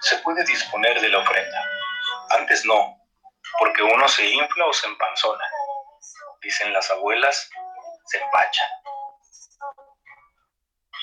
se 0.01 0.19
puede 0.19 0.45
disponer 0.45 1.01
de 1.01 1.09
la 1.09 1.19
ofrenda. 1.19 1.71
Antes 2.31 2.65
no, 2.65 2.97
porque 3.59 3.83
uno 3.83 4.09
se 4.09 4.27
infla 4.27 4.67
o 4.67 4.73
se 4.73 4.87
empanzona. 4.87 5.45
Dicen 6.41 6.73
las 6.73 6.91
abuelas, 6.91 7.49
se 8.07 8.19
empacha. 8.19 8.65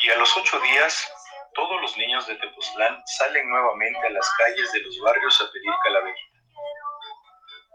Y 0.03 0.11
a 0.11 0.17
los 0.17 0.35
ocho 0.35 0.59
días, 0.59 1.13
todos 1.55 1.81
los 1.81 1.95
niños 1.95 2.27
de 2.27 2.35
Tepoztlán 2.35 3.01
salen 3.05 3.49
nuevamente 3.49 4.05
a 4.05 4.09
las 4.09 4.29
calles 4.31 4.69
de 4.73 4.81
los 4.81 4.99
barrios 4.99 5.39
a 5.39 5.49
pedir 5.53 5.71
calaverita. 5.81 6.39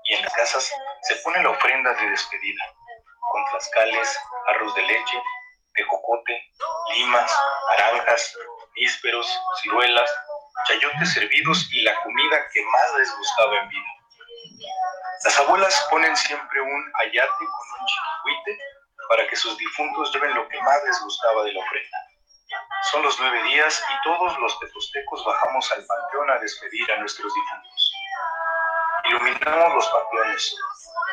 Y 0.05 0.13
en 0.13 0.23
las 0.25 0.35
casas 0.35 0.71
se 1.05 1.17
pone 1.25 1.43
la 1.43 1.49
ofrenda 1.49 1.95
de 1.95 2.11
despedida, 2.11 2.65
con 3.33 3.45
tlascales, 3.47 4.21
arroz 4.49 4.75
de 4.75 4.83
leche, 4.83 5.23
tejocote, 5.75 6.53
limas, 6.97 7.35
naranjas, 7.71 8.37
nísperos, 8.77 9.41
ciruelas, 9.63 10.11
chayotes 10.67 11.15
servidos 11.15 11.67
y 11.73 11.81
la 11.81 11.95
comida 12.03 12.47
que 12.53 12.63
más 12.63 12.95
les 12.99 13.17
gustaba 13.17 13.59
en 13.59 13.69
vida. 13.71 13.89
Las 15.25 15.39
abuelas 15.39 15.89
ponen 15.91 16.15
siempre 16.15 16.61
un 16.61 16.93
ayate 17.07 17.31
con 17.39 17.81
un 17.81 17.87
chiquihuite 17.87 18.59
para 19.09 19.27
que 19.29 19.37
sus 19.37 19.57
difuntos 19.57 20.13
lleven 20.13 20.35
lo 20.35 20.47
que 20.47 20.61
más 20.61 20.85
les 20.85 21.01
gustaba 21.01 21.43
de 21.45 21.55
la 21.55 21.61
ofrenda. 21.61 22.08
Son 22.91 23.03
los 23.03 23.21
nueve 23.21 23.43
días 23.43 23.83
y 23.91 24.03
todos 24.03 24.39
los 24.39 24.59
tepostecos 24.61 25.23
bajamos 25.25 25.71
al 25.73 25.85
panteón 25.85 26.31
a 26.31 26.39
despedir 26.39 26.91
a 26.93 26.97
nuestros 26.97 27.33
difuntos. 27.35 27.93
Iluminamos 29.05 29.75
los 29.75 29.87
panteones, 29.89 30.57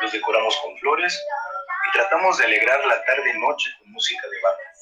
los 0.00 0.12
decoramos 0.12 0.56
con 0.62 0.78
flores 0.78 1.22
y 1.86 1.92
tratamos 1.92 2.38
de 2.38 2.46
alegrar 2.46 2.82
la 2.86 3.04
tarde-noche 3.04 3.70
con 3.78 3.92
música 3.92 4.26
de 4.26 4.40
banda, 4.40 4.72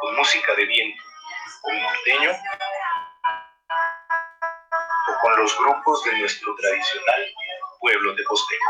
con 0.00 0.16
música 0.16 0.54
de 0.54 0.64
viento, 0.66 1.02
con 1.62 1.82
norteño 1.82 2.30
o 5.08 5.20
con 5.20 5.36
los 5.40 5.58
grupos 5.58 6.04
de 6.04 6.18
nuestro 6.18 6.54
tradicional 6.54 7.34
pueblo 7.80 8.14
de 8.14 8.22
Posteco. 8.22 8.64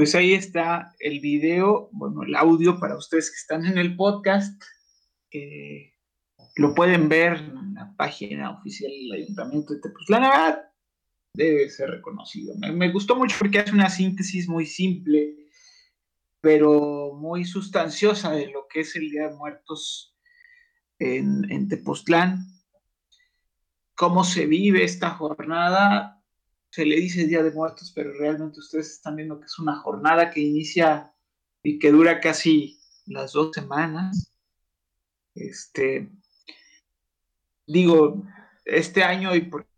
Pues 0.00 0.14
ahí 0.14 0.32
está 0.32 0.94
el 0.98 1.20
video, 1.20 1.90
bueno, 1.92 2.22
el 2.22 2.34
audio 2.34 2.80
para 2.80 2.96
ustedes 2.96 3.30
que 3.30 3.36
están 3.36 3.66
en 3.66 3.76
el 3.76 3.96
podcast. 3.96 4.62
lo 6.56 6.74
pueden 6.74 7.10
ver 7.10 7.34
en 7.34 7.74
la 7.74 7.94
página 7.98 8.50
oficial 8.52 8.90
del 8.90 9.22
Ayuntamiento 9.24 9.74
de 9.74 9.80
Tepoztlán. 9.80 10.56
debe 11.34 11.68
ser 11.68 11.90
reconocido. 11.90 12.54
Me, 12.56 12.90
gustó 12.90 13.14
mucho 13.14 13.36
porque 13.38 13.58
hace 13.58 13.72
una 13.72 13.90
síntesis 13.90 14.48
muy 14.48 14.64
simple, 14.64 15.36
pero 16.40 17.12
muy 17.14 17.44
sustanciosa 17.44 18.30
de 18.30 18.46
lo 18.46 18.68
que 18.68 18.80
es 18.80 18.96
el 18.96 19.10
Día 19.10 19.28
de 19.28 19.36
Muertos 19.36 20.16
en, 20.98 21.44
en 21.50 21.68
Tepoztlán. 21.68 22.59
Cómo 24.00 24.24
se 24.24 24.46
vive 24.46 24.82
esta 24.82 25.10
jornada 25.10 26.24
se 26.70 26.86
le 26.86 26.96
dice 26.96 27.26
Día 27.26 27.42
de 27.42 27.50
Muertos, 27.50 27.92
pero 27.94 28.14
realmente 28.14 28.60
ustedes 28.60 28.92
están 28.92 29.16
viendo 29.16 29.38
que 29.38 29.44
es 29.44 29.58
una 29.58 29.76
jornada 29.76 30.30
que 30.30 30.40
inicia 30.40 31.14
y 31.62 31.78
que 31.78 31.92
dura 31.92 32.18
casi 32.18 32.80
las 33.04 33.34
dos 33.34 33.50
semanas. 33.52 34.32
Este, 35.34 36.10
digo, 37.66 38.24
este 38.64 39.02
año 39.02 39.36
y 39.36 39.42
por 39.42 39.68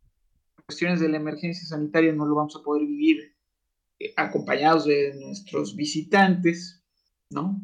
cuestiones 0.66 1.00
de 1.00 1.08
la 1.08 1.16
emergencia 1.16 1.66
sanitaria 1.66 2.12
no 2.12 2.24
lo 2.24 2.36
vamos 2.36 2.54
a 2.54 2.62
poder 2.62 2.86
vivir 2.86 3.34
eh, 3.98 4.14
acompañados 4.16 4.84
de 4.84 5.16
nuestros 5.16 5.74
visitantes, 5.74 6.80
¿no? 7.28 7.60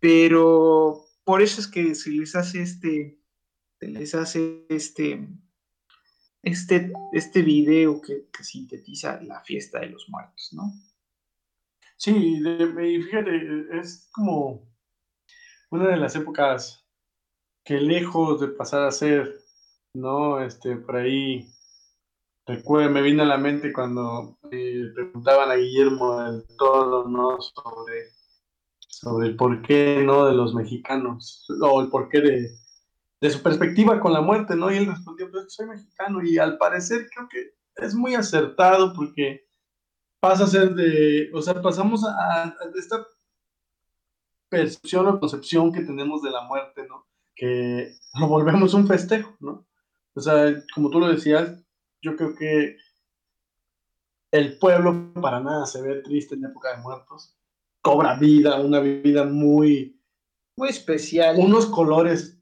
Pero 0.00 1.06
por 1.22 1.40
eso 1.40 1.60
es 1.60 1.68
que 1.68 1.94
se 1.94 2.10
les 2.10 2.34
hace 2.34 2.62
este, 2.62 3.19
les 3.88 4.14
hace 4.14 4.66
este, 4.68 5.26
este, 6.42 6.92
este 7.12 7.42
video 7.42 8.00
que, 8.00 8.28
sintetiza 8.42 9.20
la 9.22 9.40
fiesta 9.42 9.80
de 9.80 9.90
los 9.90 10.08
muertos, 10.08 10.50
¿no? 10.52 10.72
Sí, 11.96 12.40
y 12.40 13.02
fíjate, 13.02 13.78
es 13.78 14.08
como 14.12 14.66
una 15.70 15.88
de 15.88 15.98
las 15.98 16.16
épocas 16.16 16.86
que 17.64 17.74
lejos 17.74 18.40
de 18.40 18.48
pasar 18.48 18.84
a 18.84 18.90
ser, 18.90 19.44
¿no? 19.92 20.40
Este, 20.40 20.76
por 20.76 20.96
ahí, 20.96 21.46
recuerdo, 22.46 22.90
me 22.90 23.02
vino 23.02 23.22
a 23.22 23.26
la 23.26 23.36
mente 23.36 23.72
cuando 23.72 24.38
eh, 24.50 24.90
preguntaban 24.94 25.50
a 25.50 25.56
Guillermo 25.56 26.22
del 26.22 26.46
Todo, 26.56 27.06
¿no? 27.06 27.38
Sobre, 27.40 28.12
sobre 28.78 29.28
el 29.28 29.36
porqué, 29.36 30.02
¿no? 30.02 30.24
De 30.24 30.34
los 30.34 30.54
mexicanos, 30.54 31.46
o 31.60 31.82
el 31.82 31.90
porqué 31.90 32.20
de, 32.22 32.59
de 33.20 33.30
su 33.30 33.42
perspectiva 33.42 34.00
con 34.00 34.12
la 34.12 34.20
muerte, 34.20 34.56
¿no? 34.56 34.72
Y 34.72 34.78
él 34.78 34.86
respondió, 34.86 35.30
pues 35.30 35.52
soy 35.52 35.66
mexicano 35.66 36.22
y 36.24 36.38
al 36.38 36.56
parecer 36.56 37.08
creo 37.14 37.28
que 37.28 37.52
es 37.76 37.94
muy 37.94 38.14
acertado 38.14 38.92
porque 38.94 39.46
pasa 40.20 40.44
a 40.44 40.48
ser 40.48 40.74
de, 40.74 41.30
o 41.34 41.42
sea, 41.42 41.60
pasamos 41.60 42.04
a, 42.04 42.54
esta 42.76 43.06
percepción 44.48 45.06
o 45.06 45.20
concepción 45.20 45.72
que 45.72 45.82
tenemos 45.82 46.22
de 46.22 46.30
la 46.30 46.42
muerte, 46.42 46.86
¿no? 46.88 47.06
Que 47.34 47.94
lo 48.18 48.26
volvemos 48.26 48.74
un 48.74 48.86
festejo, 48.86 49.36
¿no? 49.40 49.66
O 50.14 50.20
sea, 50.20 50.62
como 50.74 50.90
tú 50.90 50.98
lo 50.98 51.08
decías, 51.08 51.62
yo 52.02 52.16
creo 52.16 52.34
que 52.34 52.76
el 54.32 54.58
pueblo 54.58 55.12
para 55.14 55.40
nada 55.40 55.66
se 55.66 55.82
ve 55.82 56.02
triste 56.02 56.34
en 56.34 56.44
época 56.44 56.74
de 56.74 56.82
muertos, 56.82 57.36
cobra 57.82 58.14
vida, 58.18 58.60
una 58.60 58.80
vida 58.80 59.24
muy, 59.24 60.00
muy 60.56 60.68
especial. 60.68 61.36
Unos 61.38 61.66
colores 61.66 62.39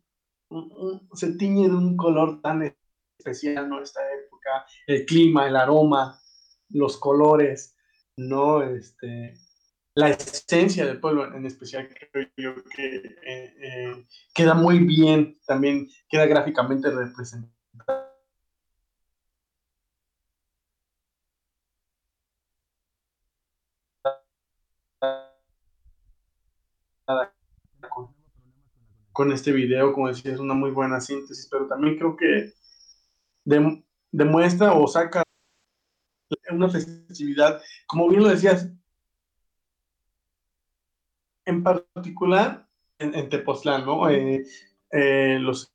se 1.14 1.32
tiñe 1.32 1.68
de 1.68 1.74
un 1.74 1.96
color 1.96 2.40
tan 2.40 2.74
especial, 3.18 3.68
¿no? 3.68 3.82
Esta 3.82 4.00
época, 4.12 4.66
el 4.86 5.04
clima, 5.04 5.46
el 5.46 5.56
aroma, 5.56 6.18
los 6.70 6.96
colores, 6.96 7.76
¿no? 8.16 8.62
Este, 8.62 9.34
la 9.94 10.10
esencia 10.10 10.86
del 10.86 11.00
pueblo 11.00 11.34
en 11.34 11.44
especial, 11.44 11.88
creo 12.12 12.28
yo 12.36 12.54
que 12.74 12.96
eh, 12.96 13.54
eh, 13.60 14.06
queda 14.34 14.54
muy 14.54 14.78
bien, 14.78 15.38
también 15.46 15.88
queda 16.08 16.26
gráficamente 16.26 16.90
representado. 16.90 17.57
Con, 29.18 29.32
este 29.32 29.50
video, 29.50 29.92
como 29.92 30.06
decía, 30.06 30.32
es 30.32 30.38
una 30.38 30.54
muy 30.54 30.70
buena 30.70 31.00
síntesis, 31.00 31.48
pero 31.50 31.66
también 31.66 31.98
creo 31.98 32.16
que 32.16 32.52
demuestra 34.12 34.74
o 34.74 34.86
saca 34.86 35.24
una 36.52 36.68
festividad, 36.68 37.60
como 37.88 38.08
bien 38.08 38.22
lo 38.22 38.28
decías, 38.28 38.70
en 41.44 41.64
particular 41.64 42.68
en, 43.00 43.12
en 43.16 43.28
Tepoztlán, 43.28 43.84
¿no? 43.84 44.08
Eh, 44.08 44.44
eh, 44.92 45.38
los 45.40 45.74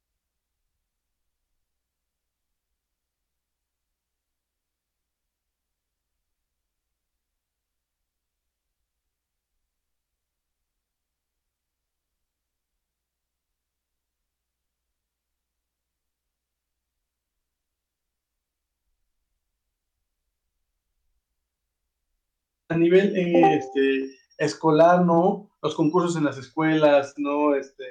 a 22.73 22.77
nivel 22.77 23.15
eh, 23.15 23.55
este, 23.57 24.17
escolar, 24.37 25.05
¿no? 25.05 25.49
Los 25.61 25.75
concursos 25.75 26.17
en 26.17 26.25
las 26.25 26.37
escuelas, 26.37 27.13
¿no? 27.17 27.55
Este, 27.55 27.83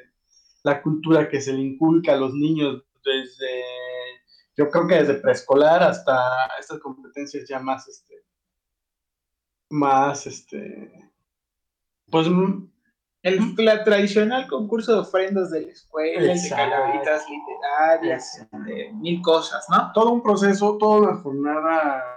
la 0.63 0.83
cultura 0.83 1.29
que 1.29 1.41
se 1.41 1.53
le 1.53 1.61
inculca 1.61 2.13
a 2.13 2.17
los 2.17 2.35
niños 2.35 2.83
desde, 3.05 3.63
yo 4.57 4.69
creo 4.69 4.87
que 4.87 4.97
desde 4.97 5.15
preescolar 5.15 5.83
hasta 5.83 6.19
estas 6.59 6.79
competencias 6.81 7.49
ya 7.49 7.59
más, 7.59 7.89
este, 7.89 8.25
más, 9.71 10.27
este, 10.27 11.11
pues... 12.11 12.27
El, 13.25 13.55
la 13.59 13.85
tradicional 13.85 14.49
concurso 14.49 14.95
de 14.95 14.99
ofrendas 14.99 15.53
de 15.53 15.61
la 15.61 15.71
escuela, 15.71 16.35
de 16.35 16.49
calaveritas 16.49 17.25
literarias, 17.31 18.49
de 18.67 18.93
mil 18.95 19.23
cosas, 19.23 19.65
¿no? 19.71 19.93
Todo 19.93 20.11
un 20.11 20.25
proceso, 20.25 20.77
toda 20.77 21.13
una 21.13 21.23
jornada 21.23 22.12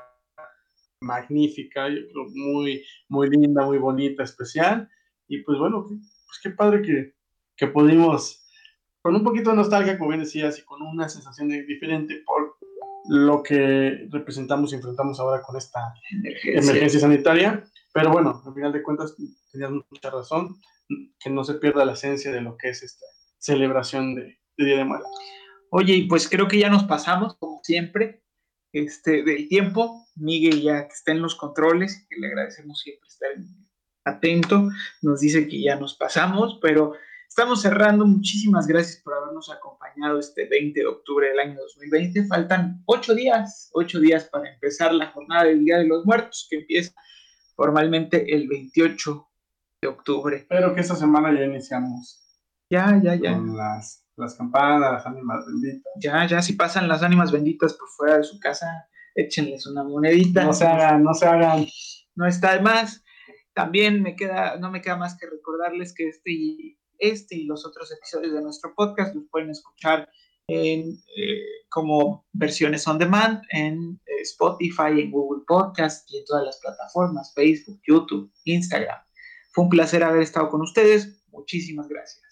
magnífica, 1.02 1.90
yo 1.90 2.02
creo 2.08 2.26
muy, 2.34 2.84
muy 3.10 3.30
linda, 3.30 3.66
muy 3.66 3.78
bonita, 3.78 4.24
especial. 4.24 4.90
Y 5.28 5.44
pues 5.44 5.58
bueno, 5.58 5.88
pues 5.88 6.40
qué 6.42 6.50
padre 6.52 6.82
que, 6.82 7.16
que 7.56 7.68
pudimos, 7.68 8.46
con 9.02 9.16
un 9.16 9.24
poquito 9.24 9.52
de 9.52 9.58
nostalgia, 9.58 9.98
como 9.98 10.10
bien 10.10 10.22
decías, 10.22 10.60
y 10.60 10.64
con 10.64 10.82
una 10.82 11.10
sensación 11.10 11.50
diferente 11.50 12.22
por 12.26 12.58
lo 13.08 13.44
que 13.44 14.08
representamos 14.10 14.72
y 14.72 14.76
enfrentamos 14.76 15.20
ahora 15.20 15.42
con 15.42 15.56
esta 15.58 15.94
emergencia. 16.44 17.00
sanitaria. 17.00 17.64
Pero 17.94 18.12
bueno, 18.12 18.42
al 18.46 18.54
final 18.54 18.74
de 18.74 18.84
cuentas, 18.84 19.16
tenías 19.52 19.72
mucha 19.72 20.10
razón, 20.10 20.56
que 21.20 21.30
no 21.30 21.44
se 21.44 21.56
pierda 21.56 21.86
la 21.86 21.94
esencia 21.94 22.32
de 22.32 22.42
lo 22.42 22.58
que 22.58 22.70
es 22.70 22.84
esta 22.84 23.06
celebración 23.38 24.16
de, 24.16 24.40
de 24.58 24.66
Día 24.66 24.78
de 24.78 24.86
Muertos. 24.86 25.10
Oye, 25.70 25.94
y 25.94 26.08
pues 26.08 26.28
creo 26.30 26.48
que 26.48 26.60
ya 26.60 26.70
nos 26.70 26.84
pasamos, 26.84 27.36
como 27.38 27.62
siempre 27.64 28.25
este, 28.76 29.24
del 29.24 29.48
tiempo. 29.48 30.06
Miguel 30.16 30.62
ya 30.62 30.88
que 30.88 30.94
está 30.94 31.12
en 31.12 31.22
los 31.22 31.36
controles, 31.36 32.06
que 32.10 32.18
le 32.20 32.28
agradecemos 32.28 32.80
siempre 32.80 33.08
estar 33.08 33.30
atento, 34.04 34.70
nos 35.02 35.22
dice 35.22 35.48
que 35.48 35.62
ya 35.62 35.76
nos 35.78 35.96
pasamos, 35.96 36.60
pero 36.62 36.94
estamos 37.28 37.62
cerrando. 37.62 38.06
Muchísimas 38.06 38.68
gracias 38.68 39.02
por 39.02 39.14
habernos 39.14 39.50
acompañado 39.50 40.20
este 40.20 40.48
20 40.48 40.80
de 40.80 40.86
octubre 40.86 41.30
del 41.30 41.40
año 41.40 41.56
2020. 41.60 42.28
Faltan 42.28 42.84
ocho 42.86 43.16
días, 43.16 43.70
ocho 43.74 44.00
días 44.00 44.26
para 44.26 44.54
empezar 44.54 44.94
la 44.94 45.08
jornada 45.08 45.46
del 45.46 45.64
Día 45.64 45.78
de 45.78 45.86
los 45.86 46.06
Muertos, 46.06 46.48
que 46.50 46.58
empieza 46.58 46.94
formalmente 47.56 48.36
el 48.36 48.48
28 48.48 49.28
de 49.82 49.88
octubre. 49.88 50.46
Pero 50.50 50.76
que 50.76 50.82
esta 50.82 50.96
semana 50.96 51.34
ya 51.34 51.46
iniciamos. 51.46 52.22
Ya, 52.70 53.00
ya, 53.02 53.16
ya. 53.16 53.34
Con 53.34 53.58
las 53.58 54.05
las 54.18 54.36
campanas, 54.36 54.94
las 54.94 55.06
ánimas 55.06 55.46
benditas. 55.46 55.94
Ya, 56.00 56.26
ya, 56.28 56.42
si 56.42 56.54
pasan 56.54 56.88
las 56.88 57.04
ánimas 57.04 57.32
benditas 57.32 57.74
por 57.74 57.90
fuera 57.90 58.18
de 58.18 58.24
su 58.24 58.40
casa, 58.40 58.88
échenles 59.14 59.66
una 59.68 59.84
monedita. 59.84 60.44
No 60.44 60.54
se 60.54 60.66
hagan, 60.66 61.04
no 61.04 61.14
se 61.14 61.26
hagan. 61.26 61.66
No 62.16 62.28
está 62.28 62.54
de 62.54 62.62
más. 62.62 63.04
También 63.54 64.02
me 64.02 64.16
queda, 64.16 64.58
no 64.58 64.72
me 64.72 64.82
queda 64.82 64.98
más 64.98 65.18
que 65.18 65.28
recordarles 65.28 65.94
que 65.94 66.10
este 66.10 66.32
y, 66.32 66.78
este 66.98 67.36
y 67.36 67.46
los 67.46 67.66
otros 67.66 67.92
episodios 67.92 68.34
de 68.34 68.42
nuestro 68.42 68.74
podcast 68.76 69.16
los 69.16 69.26
pueden 69.30 69.50
escuchar 69.50 70.10
en, 70.48 70.98
eh, 71.18 71.44
como 71.70 72.26
versiones 72.34 72.88
on 72.88 72.98
demand 72.98 73.42
en 73.50 74.00
eh, 74.06 74.22
Spotify, 74.22 75.02
en 75.02 75.12
Google 75.12 75.44
Podcast 75.48 76.10
y 76.12 76.20
en 76.20 76.26
todas 76.26 76.46
las 76.46 76.60
plataformas, 76.60 77.34
Facebook, 77.34 77.82
YouTube, 77.88 78.32
Instagram. 78.44 79.00
Fue 79.54 79.64
un 79.64 79.70
placer 79.70 80.04
haber 80.04 80.22
estado 80.22 80.50
con 80.50 80.62
ustedes. 80.62 81.24
Muchísimas 81.30 81.88
gracias. 81.88 82.25